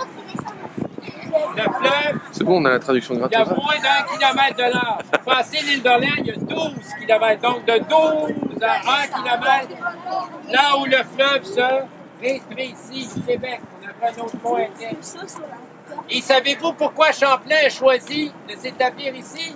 Le 1.56 1.64
fleuve, 1.64 2.20
C'est 2.32 2.44
bon, 2.44 2.62
on 2.62 2.66
a 2.66 2.72
la 2.72 2.80
traduction 2.80 3.14
il 3.14 3.20
y 3.20 3.24
a 3.24 3.28
gratuite. 3.28 3.58
moins 3.58 3.76
d'un 3.76 4.18
kilomètre 4.18 4.56
de 4.58 4.74
large. 4.74 5.04
Passer 5.26 5.58
l'île 5.66 5.84
d'Orléans, 5.84 6.14
il 6.20 6.28
y 6.28 6.32
a 6.32 6.36
12 6.36 6.72
kilomètres. 7.00 7.42
Donc 7.42 7.66
de 7.66 7.80
12 7.80 8.64
à 8.64 9.04
1 9.04 9.08
kilomètre, 9.08 9.68
là 10.50 10.78
où 10.80 10.86
le 10.86 11.04
fleuve 11.16 11.44
se 11.44 11.84
rétrécit, 12.22 13.10
Québec. 13.28 13.62
Et 16.10 16.22
savez-vous 16.22 16.74
pourquoi 16.74 17.12
Champlain 17.12 17.66
a 17.66 17.70
choisi 17.70 18.32
de 18.48 18.56
s'établir 18.56 19.16
ici? 19.16 19.56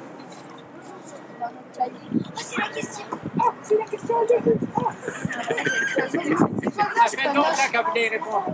Ça 6.95 7.07
fait 7.07 7.33
longtemps 7.33 7.91
les 7.95 8.09
répondre. 8.09 8.45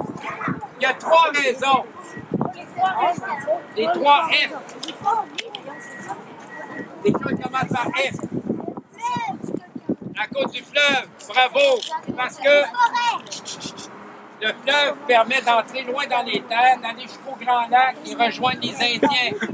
Il 0.79 0.83
y 0.83 0.85
a 0.85 0.93
trois 0.93 1.31
raisons. 1.33 1.83
Les 3.75 3.85
trois 3.93 4.27
F. 4.27 4.51
Les 7.03 7.11
choses 7.11 7.39
commencent 7.43 7.73
par 7.73 7.87
F. 7.87 8.15
À 10.19 10.27
cause 10.27 10.51
du 10.51 10.63
fleuve. 10.63 11.07
Bravo. 11.27 11.79
Parce 12.15 12.37
que 12.37 12.63
le 14.41 14.47
fleuve 14.63 14.95
permet 15.07 15.41
d'entrer 15.41 15.81
loin 15.83 16.05
dans 16.07 16.23
les 16.23 16.41
terres, 16.41 16.77
d'aller 16.81 17.03
jusqu'au 17.03 17.35
Grand 17.43 17.67
Lac 17.69 17.95
et 18.05 18.13
rejoindre 18.15 18.59
les 18.61 18.75
Indiens. 18.75 19.49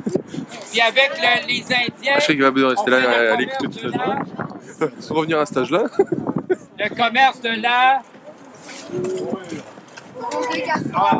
Puis 0.71 0.81
avec 0.81 1.11
le- 1.21 1.47
les 1.47 1.63
Indiens, 1.63 2.15
Je 2.15 2.21
sais 2.21 2.33
qu'il 2.33 2.43
va 2.43 2.51
de 2.51 2.63
rester 2.63 2.91
là 2.91 3.33
à 3.33 3.35
l'écoute 3.35 3.71
toute 3.71 3.83
la 3.83 3.89
journée. 4.05 4.21
Revenir 5.09 5.39
à 5.39 5.45
cet 5.45 5.57
âge-là. 5.57 5.83
le 6.79 6.89
commerce 6.95 7.39
de 7.41 7.61
l'art. 7.61 8.01
Ah, 10.95 11.19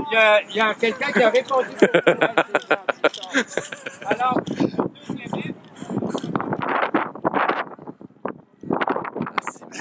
il 0.49 0.55
y 0.55 0.59
a, 0.61 0.73
quelqu'un 0.75 1.11
qui 1.11 1.23
a 1.23 1.29
répondu. 1.29 1.69
Alors, 4.05 4.39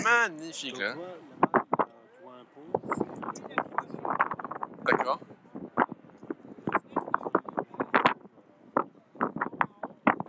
magnifique 0.04 0.78
là. 0.78 0.94
D'accord. 4.84 5.18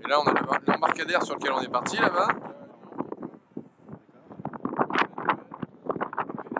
Et 0.03 0.07
là, 0.09 0.19
on 0.19 0.27
a 0.27 0.33
le- 0.33 0.71
l'embarcadère 0.71 1.23
sur 1.23 1.35
lequel 1.35 1.51
on 1.53 1.61
est 1.61 1.71
parti 1.71 1.97
là-bas. 1.97 2.27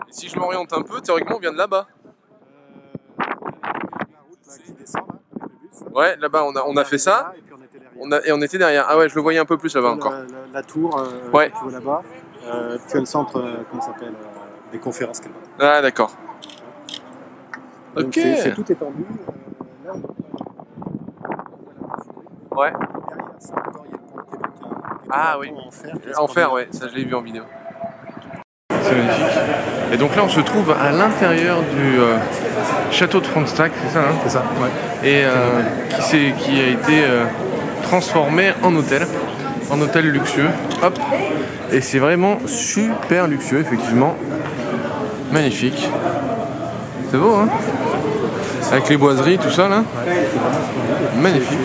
Et 0.08 0.12
si 0.12 0.28
je 0.28 0.38
m'oriente 0.38 0.72
un 0.72 0.82
peu, 0.82 1.00
théoriquement, 1.00 1.36
on 1.36 1.40
vient 1.40 1.52
de 1.52 1.58
là-bas. 1.58 1.86
Ouais, 5.92 6.16
là-bas, 6.16 6.44
on 6.44 6.56
a, 6.56 6.62
on 6.66 6.76
a 6.76 6.84
fait 6.84 6.98
ça. 6.98 7.32
On 8.00 8.10
a, 8.10 8.20
et 8.26 8.32
on 8.32 8.40
était 8.42 8.58
derrière. 8.58 8.86
Ah 8.88 8.98
ouais, 8.98 9.08
je 9.08 9.14
le 9.14 9.20
voyais 9.20 9.38
un 9.38 9.44
peu 9.44 9.56
plus 9.56 9.74
là-bas 9.74 9.90
encore. 9.92 10.12
La, 10.12 10.18
la- 10.20 10.26
la 10.52 10.62
tour 10.62 10.98
euh, 10.98 11.30
Ouais. 11.32 11.50
tu 11.50 11.62
vois 11.62 11.72
là-bas, 11.72 12.02
euh, 12.46 12.78
tu 12.88 12.96
as 12.96 13.00
le 13.00 13.06
centre, 13.06 13.36
euh, 13.38 13.62
comment 13.70 13.82
s'appelle, 13.82 14.14
euh, 14.14 14.72
des 14.72 14.78
conférences. 14.80 15.20
Ah 15.60 15.80
d'accord. 15.80 16.12
Donc 17.96 18.06
Ok. 18.06 18.14
c'est- 18.14 18.36
C'est 18.36 18.54
tout 18.54 18.72
étendu. 18.72 19.04
euh, 19.04 19.86
là, 19.86 19.92
on 19.94 20.00
Ouais. 22.56 22.70
Derrière 22.70 23.34
ça, 23.38 23.54
encore, 23.56 23.84
il 23.86 23.90
y 23.90 23.94
a 23.94 23.96
le 23.96 24.02
pont 24.12 24.18
de 24.18 24.22
Québec. 24.30 24.50
qui 24.58 24.64
est- 24.64 25.02
qui 25.02 25.08
est 25.08 25.12
Ah 25.12 25.36
oui. 25.40 25.48
pont 25.50 25.66
En 25.66 25.70
fer, 25.70 25.92
qui 26.02 26.08
est 26.08 26.18
En 26.18 26.28
fer, 26.28 26.52
ouais, 26.52 26.68
ça 26.70 26.86
je 26.88 26.94
l'ai 26.94 27.04
vu 27.04 27.14
en 27.14 27.20
vidéo. 27.22 27.42
C'est 28.70 28.94
magnifique. 28.94 29.38
Et 29.92 29.96
donc 29.96 30.14
là, 30.16 30.22
on 30.24 30.28
se 30.28 30.40
trouve 30.40 30.70
à 30.72 30.90
l'intérieur 30.92 31.58
du 31.62 31.98
euh, 32.00 32.16
château 32.90 33.20
de 33.20 33.26
Frontenac, 33.26 33.72
c'est 33.82 33.88
ça, 33.94 34.00
hein? 34.00 34.14
C'est 34.24 34.28
ça, 34.30 34.42
ouais. 34.60 34.70
Et 35.08 35.24
euh, 35.24 35.62
qui, 35.90 36.02
s'est- 36.02 36.32
qui 36.38 36.60
a 36.60 36.68
été 36.68 37.04
euh, 37.04 37.24
transformé 37.82 38.52
en 38.62 38.74
hôtel, 38.76 39.06
en 39.70 39.80
hôtel 39.80 40.10
luxueux. 40.10 40.50
Hop. 40.82 40.98
Et 41.72 41.80
c'est 41.80 41.98
vraiment 41.98 42.38
super 42.46 43.26
luxueux, 43.26 43.60
effectivement. 43.60 44.14
Magnifique. 45.32 45.88
C'est 47.10 47.18
beau, 47.18 47.34
hein? 47.34 47.48
Avec 48.72 48.88
les 48.88 48.96
boiseries, 48.96 49.38
tout 49.38 49.50
ça, 49.50 49.68
là. 49.68 49.82
Magnifique. 51.16 51.58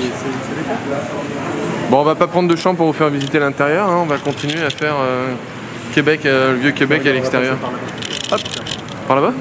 Bon, 1.89 2.01
on 2.01 2.03
va 2.03 2.15
pas 2.15 2.27
prendre 2.27 2.47
de 2.47 2.55
champ 2.55 2.75
pour 2.75 2.85
vous 2.87 2.93
faire 2.93 3.09
visiter 3.09 3.39
l'intérieur, 3.39 3.89
hein. 3.89 4.01
on 4.03 4.05
va 4.05 4.17
continuer 4.17 4.61
à 4.63 4.69
faire 4.69 4.95
euh, 4.99 5.33
Québec, 5.93 6.23
euh, 6.25 6.53
le 6.53 6.59
vieux 6.59 6.71
Québec 6.71 7.05
à 7.07 7.11
l'extérieur. 7.13 7.57
Hop, 8.31 8.41
par 9.07 9.15
là-bas 9.15 9.33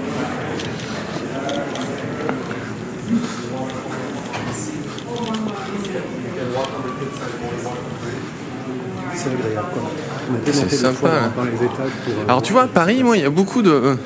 C'est 10.47 10.71
sympa, 10.71 11.09
hein. 11.09 11.33
euh, 11.39 12.13
Alors 12.29 12.41
tu 12.41 12.53
vois, 12.53 12.63
à 12.63 12.67
Paris, 12.67 13.03
moi, 13.03 13.17
il 13.17 13.23
y 13.23 13.27
a 13.27 13.31
beaucoup 13.31 13.61
de, 13.61 13.97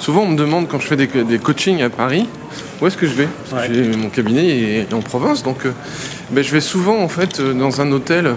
Souvent, 0.00 0.22
on 0.22 0.28
me 0.28 0.36
demande 0.36 0.68
quand 0.68 0.80
je 0.80 0.86
fais 0.86 0.96
des, 0.96 1.06
des 1.06 1.38
coachings 1.38 1.82
à 1.82 1.90
Paris, 1.90 2.26
où 2.80 2.86
est-ce 2.86 2.96
que 2.96 3.06
je 3.06 3.12
vais? 3.14 3.28
Parce 3.50 3.66
que 3.68 3.74
j'ai- 3.74 3.96
Mon 3.96 4.08
cabinet 4.08 4.46
est 4.80 4.94
en 4.94 5.00
province, 5.00 5.42
donc 5.42 5.66
euh, 5.66 5.72
ben, 6.30 6.42
je 6.42 6.50
vais 6.52 6.60
souvent 6.60 6.98
en 7.02 7.08
fait 7.08 7.40
euh, 7.40 7.52
dans 7.52 7.80
un 7.80 7.90
hôtel, 7.92 8.26
euh, 8.26 8.34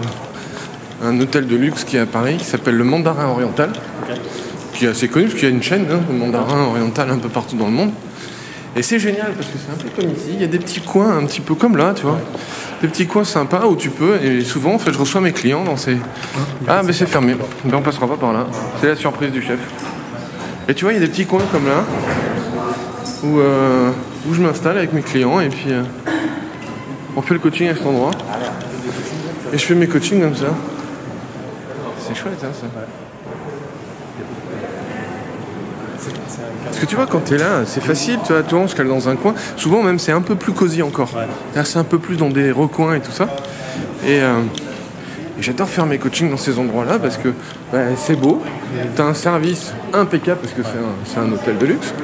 un 1.04 1.18
hôtel 1.20 1.46
de 1.46 1.56
luxe 1.56 1.84
qui 1.84 1.96
est 1.96 2.00
à 2.00 2.06
Paris, 2.06 2.36
qui 2.38 2.44
s'appelle 2.44 2.74
le 2.76 2.84
Mandarin 2.84 3.26
Oriental, 3.28 3.70
qui 4.74 4.84
est 4.86 4.88
assez 4.88 5.08
connu 5.08 5.26
parce 5.26 5.38
qu'il 5.38 5.48
y 5.48 5.52
a 5.52 5.54
une 5.54 5.62
chaîne, 5.62 5.86
hein, 5.90 6.00
le 6.10 6.16
Mandarin 6.18 6.64
Oriental, 6.64 7.10
un 7.10 7.18
peu 7.18 7.28
partout 7.28 7.56
dans 7.56 7.66
le 7.66 7.72
monde. 7.72 7.92
Et 8.74 8.82
c'est 8.82 8.98
génial 8.98 9.32
parce 9.34 9.46
que 9.48 9.52
c'est 9.58 9.72
un 9.72 9.76
peu 9.76 9.88
comme 10.00 10.10
ici, 10.10 10.30
il 10.34 10.40
y 10.40 10.44
a 10.44 10.46
des 10.48 10.58
petits 10.58 10.80
coins 10.80 11.16
un 11.18 11.26
petit 11.26 11.42
peu 11.42 11.54
comme 11.54 11.76
là, 11.76 11.92
tu 11.94 12.02
vois. 12.02 12.18
Des 12.80 12.88
petits 12.88 13.06
coins 13.06 13.24
sympas 13.24 13.66
où 13.66 13.76
tu 13.76 13.90
peux, 13.90 14.16
et 14.22 14.42
souvent 14.42 14.74
en 14.74 14.78
fait 14.78 14.92
je 14.92 14.98
reçois 14.98 15.20
mes 15.20 15.32
clients 15.32 15.62
dans 15.62 15.76
ces... 15.76 15.96
Ah 16.66 16.82
mais 16.84 16.92
c'est 16.92 17.06
fermé, 17.06 17.36
ben 17.64 17.76
on 17.76 17.82
passera 17.82 18.08
pas 18.08 18.16
par 18.16 18.32
là, 18.32 18.46
c'est 18.80 18.88
la 18.88 18.96
surprise 18.96 19.30
du 19.30 19.40
chef. 19.42 19.58
Et 20.68 20.74
tu 20.74 20.84
vois, 20.84 20.92
il 20.92 21.00
y 21.00 21.02
a 21.02 21.06
des 21.06 21.10
petits 21.10 21.26
coins 21.26 21.42
comme 21.50 21.66
là, 21.66 21.84
où, 23.24 23.38
euh, 23.38 23.90
où 24.28 24.34
je 24.34 24.40
m'installe 24.40 24.78
avec 24.78 24.92
mes 24.92 25.02
clients 25.02 25.40
et 25.40 25.48
puis 25.48 25.66
euh, 25.68 25.82
on 27.16 27.22
fait 27.22 27.34
le 27.34 27.40
coaching 27.40 27.68
à 27.68 27.74
cet 27.74 27.86
endroit. 27.86 28.12
Et 29.52 29.58
je 29.58 29.64
fais 29.64 29.74
mes 29.74 29.86
coachings 29.86 30.20
comme 30.20 30.36
ça. 30.36 30.46
C'est 32.06 32.14
chouette 32.14 32.42
hein, 32.44 32.52
ça. 32.52 32.66
Parce 36.64 36.78
que 36.78 36.86
tu 36.86 36.96
vois, 36.96 37.06
quand 37.06 37.20
t'es 37.20 37.38
là, 37.38 37.62
c'est 37.66 37.82
facile, 37.82 38.18
tu 38.24 38.32
vois, 38.32 38.42
le 38.48 38.56
monde 38.56 38.68
se 38.68 38.74
cale 38.74 38.88
dans 38.88 39.08
un 39.08 39.16
coin. 39.16 39.34
Souvent, 39.56 39.82
même, 39.82 39.98
c'est 39.98 40.12
un 40.12 40.22
peu 40.22 40.36
plus 40.36 40.52
cosy 40.52 40.82
encore. 40.82 41.10
Là, 41.54 41.64
c'est 41.64 41.78
un 41.78 41.84
peu 41.84 41.98
plus 41.98 42.16
dans 42.16 42.30
des 42.30 42.50
recoins 42.50 42.94
et 42.94 43.00
tout 43.00 43.12
ça. 43.12 43.28
Et, 44.06 44.20
euh, 44.20 44.40
et 45.38 45.42
j'adore 45.42 45.68
faire 45.68 45.86
mes 45.86 45.98
coachings 45.98 46.30
dans 46.30 46.36
ces 46.36 46.58
endroits-là 46.58 46.98
parce 46.98 47.16
que 47.16 47.28
bah, 47.72 47.78
c'est 47.96 48.16
beau. 48.16 48.42
T'as 48.96 49.04
un 49.04 49.14
service 49.14 49.72
impeccable 49.92 50.40
parce 50.40 50.52
que 50.52 50.62
c'est 51.04 51.18
un, 51.18 51.32
hôtel 51.32 51.58
de 51.58 51.66
luxe. 51.66 51.94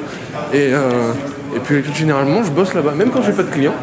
Et, 0.53 0.73
euh, 0.73 1.11
et 1.55 1.59
puis, 1.59 1.83
généralement, 1.93 2.43
je 2.43 2.51
bosse 2.51 2.73
là-bas, 2.73 2.91
même 2.91 3.09
quand 3.09 3.21
j'ai 3.21 3.31
pas 3.31 3.43
de 3.43 3.49
clients. 3.49 3.73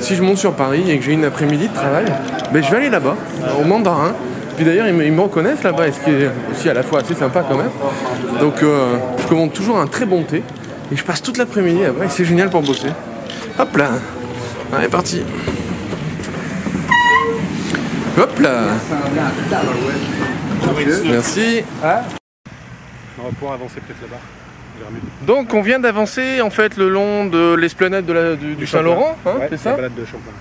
Si 0.00 0.14
je 0.14 0.22
monte 0.22 0.38
sur 0.38 0.52
Paris 0.52 0.90
et 0.90 0.98
que 0.98 1.04
j'ai 1.04 1.12
une 1.12 1.24
après-midi 1.24 1.68
de 1.68 1.74
travail, 1.74 2.06
ben, 2.52 2.62
je 2.62 2.70
vais 2.70 2.76
aller 2.76 2.90
là-bas, 2.90 3.16
au 3.60 3.64
mandarin. 3.64 4.12
Puis 4.56 4.64
d'ailleurs, 4.64 4.86
ils 4.88 4.94
me, 5.12 5.20
reconnaissent 5.20 5.62
là-bas, 5.62 5.92
ce 5.92 6.00
qui 6.00 6.10
est 6.10 6.30
aussi 6.50 6.68
à 6.68 6.74
la 6.74 6.82
fois 6.82 7.00
assez 7.00 7.14
sympa 7.14 7.44
quand 7.48 7.56
même. 7.56 7.70
Donc, 8.40 8.62
euh, 8.62 8.96
je 9.18 9.26
commande 9.26 9.52
toujours 9.52 9.78
un 9.78 9.86
très 9.86 10.06
bon 10.06 10.22
thé. 10.22 10.42
Et 10.92 10.96
je 10.96 11.04
passe 11.04 11.20
toute 11.20 11.36
l'après-midi 11.36 11.80
et 11.82 12.08
c'est 12.08 12.24
génial 12.24 12.48
pour 12.48 12.62
bosser. 12.62 12.88
Hop 13.58 13.76
là 13.76 13.90
Allez, 14.72 14.88
parti 14.88 15.22
Hop 18.18 18.38
là 18.40 18.60
Merci 21.10 21.62
On 21.82 23.22
va 23.22 23.28
pouvoir 23.30 23.54
avancer 23.54 23.80
peut-être 23.80 24.02
là-bas. 24.02 24.20
Donc, 25.26 25.54
on 25.54 25.62
vient 25.62 25.78
d'avancer 25.78 26.40
en 26.42 26.50
fait 26.50 26.76
le 26.76 26.88
long 26.88 27.26
de 27.26 27.54
l'esplanade 27.54 28.04
de 28.04 28.12
la- 28.12 28.36
du, 28.36 28.54
du 28.54 28.66
Saint-Laurent, 28.66 29.16
hein, 29.26 29.30
Ouais, 29.40 29.46
c'est 29.50 29.56
ça 29.56 29.70
La 29.70 29.76
balade 29.76 29.94
de 29.94 30.04
Champlain. 30.04 30.32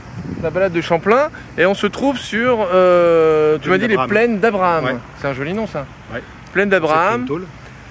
la 0.44 0.50
balade 0.50 0.74
de 0.74 0.82
Champlain 0.82 1.30
et 1.58 1.66
on 1.66 1.74
se 1.74 1.88
trouve 1.88 2.18
sur, 2.18 2.68
euh, 2.74 3.58
tu 3.62 3.70
m'as 3.70 3.78
dit 3.78 3.88
les 3.88 3.98
plaines 4.08 4.40
d'Abraham. 4.40 4.86
Ouais. 4.86 4.96
C'est 5.22 5.28
un 5.28 5.34
joli 5.34 5.54
nom 5.54 5.68
ça. 5.68 5.86
Ouais. 6.14 6.22
Plaines 6.54 6.66
C'est 6.70 6.72
d'Abraham. 6.80 7.26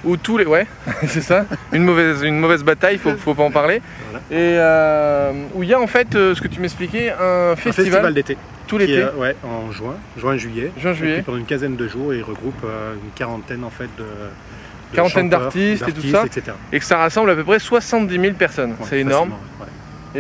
Où 0.05 0.17
tous 0.17 0.38
les, 0.38 0.45
ouais, 0.47 0.67
c'est 1.07 1.21
ça. 1.21 1.47
Une 1.73 1.85
mauvaise, 1.85 2.23
une 2.23 2.38
mauvaise 2.38 2.62
bataille, 2.62 2.99
faut, 2.99 3.14
faut 3.17 3.35
pas 3.35 3.43
en 3.45 3.51
parler. 3.51 3.81
Voilà. 4.11 4.25
Et 4.31 4.57
euh, 4.59 5.33
où 5.55 5.62
il 5.62 5.69
y 5.69 5.75
a 5.75 5.81
en 5.81 5.87
fait 5.87 6.14
euh, 6.14 6.35
ce 6.35 6.40
que 6.40 6.49
tu 6.49 6.61
m'expliquais, 6.61 7.12
un 7.12 7.53
Un 7.53 7.57
festival, 7.57 8.12
d'été. 8.14 8.37
tout 8.67 8.79
l'été, 8.79 8.99
est, 9.01 9.12
ouais, 9.19 9.37
en 9.45 9.71
juin, 9.73 9.95
juin-juillet. 10.17 10.73
juin-juillet. 10.79 11.23
Pendant 11.25 11.38
une 11.38 11.47
quinzaine 11.47 11.77
de 11.77 11.88
jours, 11.88 12.12
et 12.12 12.19
il 12.19 12.23
regroupe 12.23 12.62
euh, 12.64 12.95
une 12.95 13.11
quarantaine 13.14 13.64
en 13.64 13.71
fait 13.71 13.88
de. 13.99 14.03
de 14.05 14.97
Quarantaine 14.97 15.29
d'artistes 15.29 15.88
et 15.88 15.93
tout 15.93 16.03
ça. 16.11 16.25
etc. 16.27 16.53
Et 16.73 16.79
que 16.79 16.85
ça 16.85 16.99
rassemble 16.99 17.31
à 17.31 17.35
peu 17.35 17.45
près 17.45 17.59
70 17.59 18.21
000 18.21 18.35
personnes. 18.35 18.71
Ouais, 18.71 18.87
c'est 18.88 19.01
énorme. 19.01 19.31
ouais. 19.61 19.67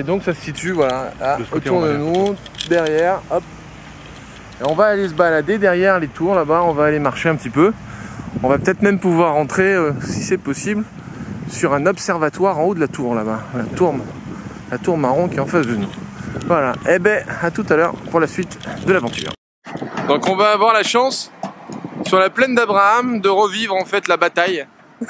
Et 0.00 0.02
donc 0.02 0.22
ça 0.24 0.34
se 0.34 0.40
situe 0.40 0.72
voilà, 0.72 1.12
à- 1.20 1.36
De 1.36 1.44
autour 1.52 1.82
de 1.82 1.92
nous, 1.96 2.34
derrière, 2.68 3.20
hop. 3.30 3.42
Et 4.60 4.64
on 4.68 4.74
va 4.74 4.86
aller 4.86 5.08
se 5.08 5.14
balader 5.14 5.58
derrière 5.58 5.98
les 6.00 6.08
tours 6.08 6.34
là-bas, 6.34 6.62
on 6.64 6.72
va 6.72 6.84
aller 6.86 6.98
marcher 6.98 7.28
un 7.28 7.36
petit 7.36 7.50
peu. 7.50 7.72
On 8.42 8.48
va 8.48 8.58
peut-être 8.58 8.82
même 8.82 8.98
pouvoir 8.98 9.36
entrer, 9.36 9.72
euh, 9.72 9.92
si 10.02 10.22
c'est 10.22 10.38
possible, 10.38 10.84
sur 11.48 11.72
un 11.74 11.86
observatoire 11.86 12.58
en 12.58 12.64
haut 12.64 12.74
de 12.74 12.80
la 12.80 12.88
tour 12.88 13.14
là-bas. 13.14 13.40
La 13.54 13.64
tour, 14.78 14.98
marron 14.98 15.28
qui 15.28 15.36
est 15.36 15.40
en 15.40 15.46
face 15.46 15.66
de 15.66 15.76
nous. 15.76 15.88
Voilà, 16.46 16.72
et 16.88 16.98
ben 16.98 17.24
à 17.42 17.50
tout 17.50 17.64
à 17.68 17.76
l'heure 17.76 17.94
pour 18.10 18.20
la 18.20 18.26
suite 18.26 18.58
de 18.86 18.92
l'aventure. 18.92 19.30
Donc 20.08 20.28
on 20.28 20.36
va 20.36 20.50
avoir 20.50 20.74
la 20.74 20.82
chance 20.82 21.32
sur 22.04 22.18
la 22.18 22.28
plaine 22.28 22.54
d'Abraham 22.54 23.20
de 23.20 23.28
revivre 23.28 23.74
en 23.74 23.84
fait 23.84 24.08
la 24.08 24.16
bataille. 24.16 24.66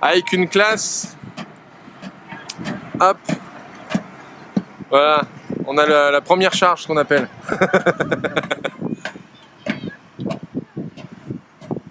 Avec 0.00 0.32
une 0.32 0.48
classe 0.48 1.16
Hop. 3.00 3.18
Voilà. 4.90 5.22
On 5.66 5.76
a 5.76 5.86
la, 5.86 6.10
la 6.10 6.20
première 6.20 6.54
charge, 6.54 6.82
ce 6.82 6.86
qu'on 6.86 6.96
appelle. 6.96 7.28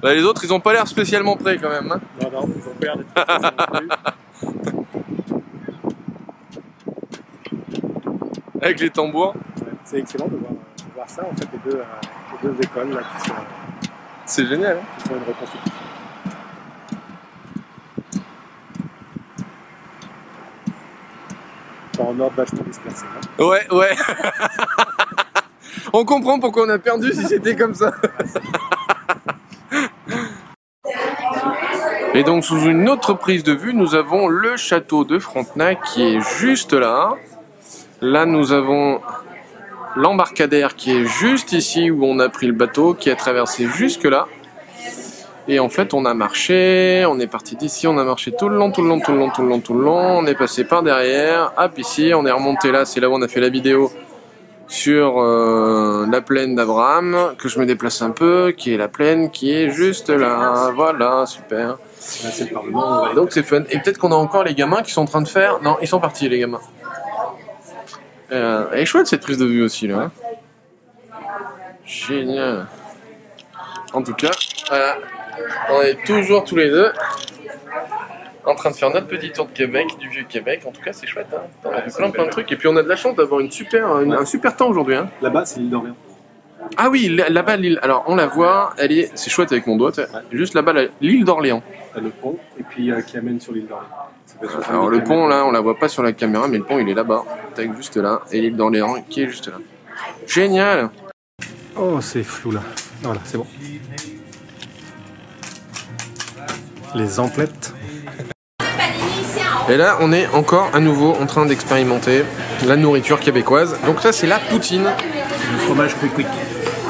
Bah, 0.06 0.14
les 0.14 0.24
autres, 0.24 0.44
ils 0.44 0.54
ont 0.54 0.60
pas 0.60 0.72
l'air 0.72 0.88
spécialement 0.88 1.36
prêts 1.36 1.58
quand 1.58 1.68
même. 1.70 1.92
hein. 1.92 2.00
Non, 2.22 2.30
non, 2.30 2.48
ils 2.56 2.68
ont 2.70 2.76
peur 2.80 2.96
d'être. 2.96 4.16
Avec 8.62 8.80
les 8.80 8.92
tambours. 8.92 9.34
C'est 9.84 9.98
excellent 9.98 10.28
de 10.28 10.36
voir, 10.38 10.52
de 10.52 10.94
voir 10.94 11.10
ça, 11.10 11.24
en 11.26 11.36
fait, 11.36 11.48
les 11.54 11.72
deux, 11.72 11.78
euh, 11.80 11.84
les 12.44 12.50
deux 12.50 12.56
écoles 12.64 12.92
là, 12.94 13.02
qui, 13.18 13.30
sont, 13.30 13.36
C'est 14.28 14.46
génial. 14.46 14.78
hein. 14.78 14.86
qui 15.00 15.08
sont 15.10 15.16
une 15.16 15.24
reconstitution. 15.24 15.72
En 22.00 22.20
ordre 22.20 22.36
vachement 22.36 22.64
dispersé. 22.68 23.06
hein. 23.40 23.44
Ouais, 23.44 23.66
ouais. 23.72 23.96
on 25.94 26.04
comprend 26.04 26.40
pourquoi 26.40 26.66
on 26.66 26.70
a 26.70 26.78
perdu 26.80 27.14
si 27.14 27.24
c'était 27.26 27.56
comme 27.56 27.74
ça. 27.74 27.94
Et 32.16 32.24
donc 32.24 32.46
sous 32.46 32.62
une 32.62 32.88
autre 32.88 33.14
prise 33.14 33.44
de 33.44 33.52
vue, 33.52 33.74
nous 33.74 33.94
avons 33.94 34.30
le 34.30 34.56
château 34.56 35.04
de 35.04 35.20
Frontenac 35.20 35.80
qui 35.84 36.02
est 36.02 36.22
juste 36.40 36.72
là. 36.72 37.16
Là, 38.00 38.26
nous 38.26 38.54
avons 38.54 39.02
l'embarcadère 39.98 40.78
qui 40.78 40.92
est 40.92 41.06
juste 41.06 41.52
ici 41.52 41.92
où 41.92 42.06
on 42.06 42.20
a 42.20 42.30
pris 42.30 42.48
le 42.48 42.54
bateau, 42.54 42.94
qui 42.94 43.12
a 43.12 43.18
traversé 43.18 43.68
jusque 43.68 44.06
là. 44.06 44.28
Et 45.50 45.60
en 45.60 45.68
fait, 45.68 45.94
on 45.94 46.06
a 46.06 46.14
marché, 46.14 47.06
on 47.06 47.20
est 47.20 47.28
parti 47.28 47.58
d'ici, 47.58 47.86
on 47.86 47.98
a 47.98 48.04
marché 48.06 48.32
tout 48.32 48.48
le 48.48 48.56
long, 48.56 48.72
tout 48.72 48.82
le 48.82 48.88
long, 48.88 49.02
tout 49.02 49.12
le 49.12 49.18
long, 49.18 49.30
tout 49.30 49.42
le 49.42 49.50
long, 49.50 49.60
tout 49.60 49.74
le 49.74 49.84
long. 49.84 50.20
On 50.20 50.26
est 50.26 50.36
passé 50.36 50.64
par 50.64 50.84
derrière, 50.84 51.52
hop 51.58 51.78
ici, 51.78 52.14
on 52.16 52.26
est 52.26 52.32
remonté 52.32 52.72
là, 52.72 52.86
c'est 52.86 53.02
là 53.02 53.10
où 53.10 53.14
on 53.14 53.22
a 53.24 53.28
fait 53.28 53.42
la 53.42 53.50
vidéo 53.50 53.92
sur 54.68 55.22
euh, 55.22 56.08
la 56.10 56.22
plaine 56.22 56.56
d'Abraham, 56.56 57.36
que 57.38 57.50
je 57.50 57.60
me 57.60 57.66
déplace 57.66 58.02
un 58.02 58.12
peu, 58.12 58.54
qui 58.56 58.74
est 58.74 58.78
la 58.78 58.88
plaine 58.88 59.30
qui 59.30 59.54
est 59.54 59.70
juste 59.70 60.10
là. 60.10 60.72
Voilà, 60.76 61.26
super. 61.26 61.78
Donc 63.16 63.32
c'est 63.32 63.44
fun. 63.44 63.64
Et 63.70 63.80
peut-être 63.80 63.98
qu'on 63.98 64.12
a 64.12 64.16
encore 64.16 64.44
les 64.44 64.54
gamins 64.54 64.82
qui 64.82 64.92
sont 64.92 65.02
en 65.02 65.06
train 65.06 65.22
de 65.22 65.28
faire. 65.28 65.62
Non, 65.62 65.78
ils 65.82 65.88
sont 65.88 66.00
partis 66.00 66.28
les 66.30 66.40
gamins. 66.40 66.62
Euh, 68.32 68.68
elle 68.72 68.80
est 68.80 68.86
chouette 68.86 69.08
cette 69.08 69.22
prise 69.22 69.38
de 69.38 69.46
vue 69.46 69.64
aussi 69.64 69.88
là. 69.88 70.10
Génial. 71.86 72.66
En 73.94 74.02
tout 74.02 74.16
cas, 74.16 74.32
voilà. 74.68 74.98
On 75.70 75.82
est 75.82 76.04
toujours 76.06 76.44
tous 76.44 76.56
les 76.56 76.70
deux 76.70 76.92
en 78.46 78.56
train 78.56 78.72
de 78.72 78.76
faire 78.76 78.92
notre 78.92 79.08
petit 79.08 79.32
tour 79.32 79.46
de 79.48 79.52
Québec, 79.52 79.88
du 80.00 80.10
vieux 80.10 80.24
Québec. 80.28 80.62
En 80.68 80.72
tout 80.72 80.82
cas, 80.82 80.94
c'est 80.94 81.08
chouette. 81.08 81.28
Hein. 81.36 81.42
On 81.66 81.70
a 81.72 81.82
vu 81.82 81.92
plein 81.92 82.10
plein 82.12 82.26
de 82.26 82.30
trucs. 82.32 82.52
Et 82.52 82.56
puis 82.56 82.68
on 82.68 82.76
a 82.78 82.84
de 82.84 82.90
la 82.90 82.96
chance 82.96 83.16
d'avoir 83.16 83.40
une 83.42 83.52
super, 83.52 84.00
une- 84.02 84.14
un 84.14 84.26
super 84.26 84.56
temps 84.56 84.68
aujourd'hui. 84.70 84.96
Hein. 84.96 85.10
Là-bas, 85.22 85.46
c'est 85.46 85.60
l'île 85.60 85.70
d'Orléans. 85.70 85.96
Ah 86.78 86.90
oui, 86.90 87.10
là- 87.10 87.30
là-bas 87.30 87.58
l'île. 87.58 87.80
Alors 87.84 88.06
on 88.08 88.16
la 88.16 88.26
voit, 88.26 88.74
elle 88.80 88.92
est, 88.92 89.12
c'est 89.16 89.30
chouette 89.30 89.52
avec 89.52 89.68
mon 89.68 89.78
doigt. 89.78 89.92
tu. 89.92 90.02
Juste 90.32 90.56
là-bas, 90.56 90.74
la- 90.74 90.86
l'île 91.02 91.24
d'Orléans. 91.24 91.62
T'as 91.94 92.02
le 92.02 92.10
pont, 92.10 92.38
et 92.60 92.64
puis 92.64 92.92
euh, 92.92 93.02
qui 93.02 93.18
amène 93.18 93.40
sur 93.40 93.54
l'île 93.54 93.68
d'Orléans. 93.68 93.88
Ça 94.26 94.36
fait 94.40 94.48
70 94.48 94.70
Alors 94.72 94.90
le 94.90 95.04
pont 95.04 95.28
là, 95.28 95.46
on 95.46 95.52
la 95.52 95.60
voit 95.62 95.78
pas 95.78 95.88
sur 95.88 96.02
la 96.02 96.12
caméra, 96.12 96.48
mais 96.48 96.58
le 96.58 96.64
pont 96.64 96.80
il 96.80 96.90
est 96.90 96.94
là-bas, 96.96 97.24
tac 97.54 97.76
juste 97.78 97.98
là, 97.98 98.22
et 98.32 98.42
l'île 98.42 98.56
d'Orléans 98.56 98.96
qui 99.08 99.22
est 99.22 99.28
juste 99.28 99.48
là. 99.48 99.58
Génial 100.26 100.90
Oh, 101.78 102.00
c'est 102.02 102.24
flou 102.24 102.52
là. 102.52 102.62
Voilà, 103.04 103.20
c'est 103.26 103.38
bon. 103.38 103.46
Les 106.96 107.20
emplettes. 107.20 107.75
Et 109.70 109.78
là, 109.78 109.98
on 110.00 110.14
est 110.14 110.28
encore 110.34 110.70
à 110.74 110.80
nouveau 110.80 111.16
en 111.20 111.26
train 111.26 111.46
d'expérimenter 111.46 112.24
la 112.66 112.76
nourriture 112.76 113.20
québécoise. 113.20 113.76
Donc 113.86 114.02
ça, 114.02 114.12
c'est 114.12 114.28
la 114.28 114.38
poutine. 114.38 114.84
Le 114.84 115.58
fromage 115.60 115.96
quick 115.96 116.14
quick. 116.14 116.28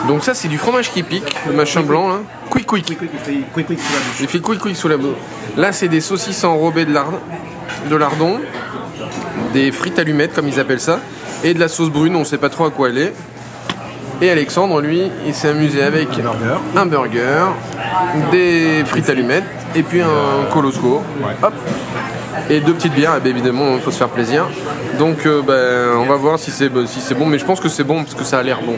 Donc 0.08 0.24
ça, 0.24 0.34
c'est 0.34 0.48
du 0.48 0.58
fromage 0.58 0.92
qui 0.92 1.02
pique, 1.02 1.36
le 1.48 1.54
machin 1.54 1.82
blanc 1.82 2.10
là. 2.10 2.16
Quick 2.50 2.66
quick. 2.68 2.86
Quick 2.86 3.00
quick, 3.00 3.54
quick, 3.54 3.66
quick 3.66 3.80
sous 3.80 3.94
la 3.94 4.00
bouche. 4.00 4.20
Il 4.20 4.28
fait 4.28 4.40
quick 4.40 4.60
quick 4.60 4.76
sous 4.76 4.88
la 4.88 4.98
bouche. 4.98 5.16
Là, 5.58 5.72
c'est 5.72 5.88
des 5.88 6.02
saucisses 6.02 6.44
enrobées 6.44 6.86
de 6.86 6.94
lardon, 6.94 7.20
de 7.90 7.96
lardon, 7.96 8.40
des 9.54 9.72
frites 9.72 9.98
allumettes 9.98 10.34
comme 10.34 10.48
ils 10.48 10.60
appellent 10.60 10.82
ça, 10.82 11.00
et 11.44 11.54
de 11.54 11.60
la 11.60 11.70
sauce 11.70 11.90
brune. 11.90 12.16
On 12.16 12.20
ne 12.20 12.26
sait 12.26 12.38
pas 12.38 12.50
trop 12.50 12.66
à 12.66 12.72
quoi 12.72 12.90
elle 12.90 12.98
est. 12.98 13.14
Et 14.22 14.30
Alexandre, 14.30 14.80
lui, 14.82 15.12
il 15.26 15.34
s'est 15.34 15.50
amusé 15.50 15.82
avec 15.82 16.08
un 16.76 16.86
burger, 16.86 17.48
des 18.32 18.84
frites 18.86 19.10
allumettes 19.10 19.44
et 19.76 19.84
puis 19.84 20.02
un 20.02 20.54
colosco. 20.54 21.04
Hop, 21.44 21.54
et 22.50 22.60
deux 22.60 22.74
petites 22.74 22.94
bières. 22.94 23.16
Et 23.18 23.22
bien 23.22 23.32
évidemment, 23.32 23.76
il 23.76 23.82
faut 23.82 23.92
se 23.92 23.98
faire 23.98 24.10
plaisir. 24.10 24.48
Donc, 25.00 25.26
euh, 25.26 25.42
ben, 25.42 25.98
on 26.00 26.06
va 26.06 26.16
voir 26.16 26.40
si 26.40 26.52
c'est 26.52 26.70
si 26.88 27.14
bon, 27.14 27.26
mais 27.26 27.40
je 27.40 27.46
pense 27.46 27.60
que 27.60 27.70
c'est 27.70 27.84
bon 27.84 28.04
parce 28.04 28.16
que 28.16 28.24
ça 28.24 28.40
a 28.40 28.44
l'air 28.44 28.62
bon. 28.62 28.76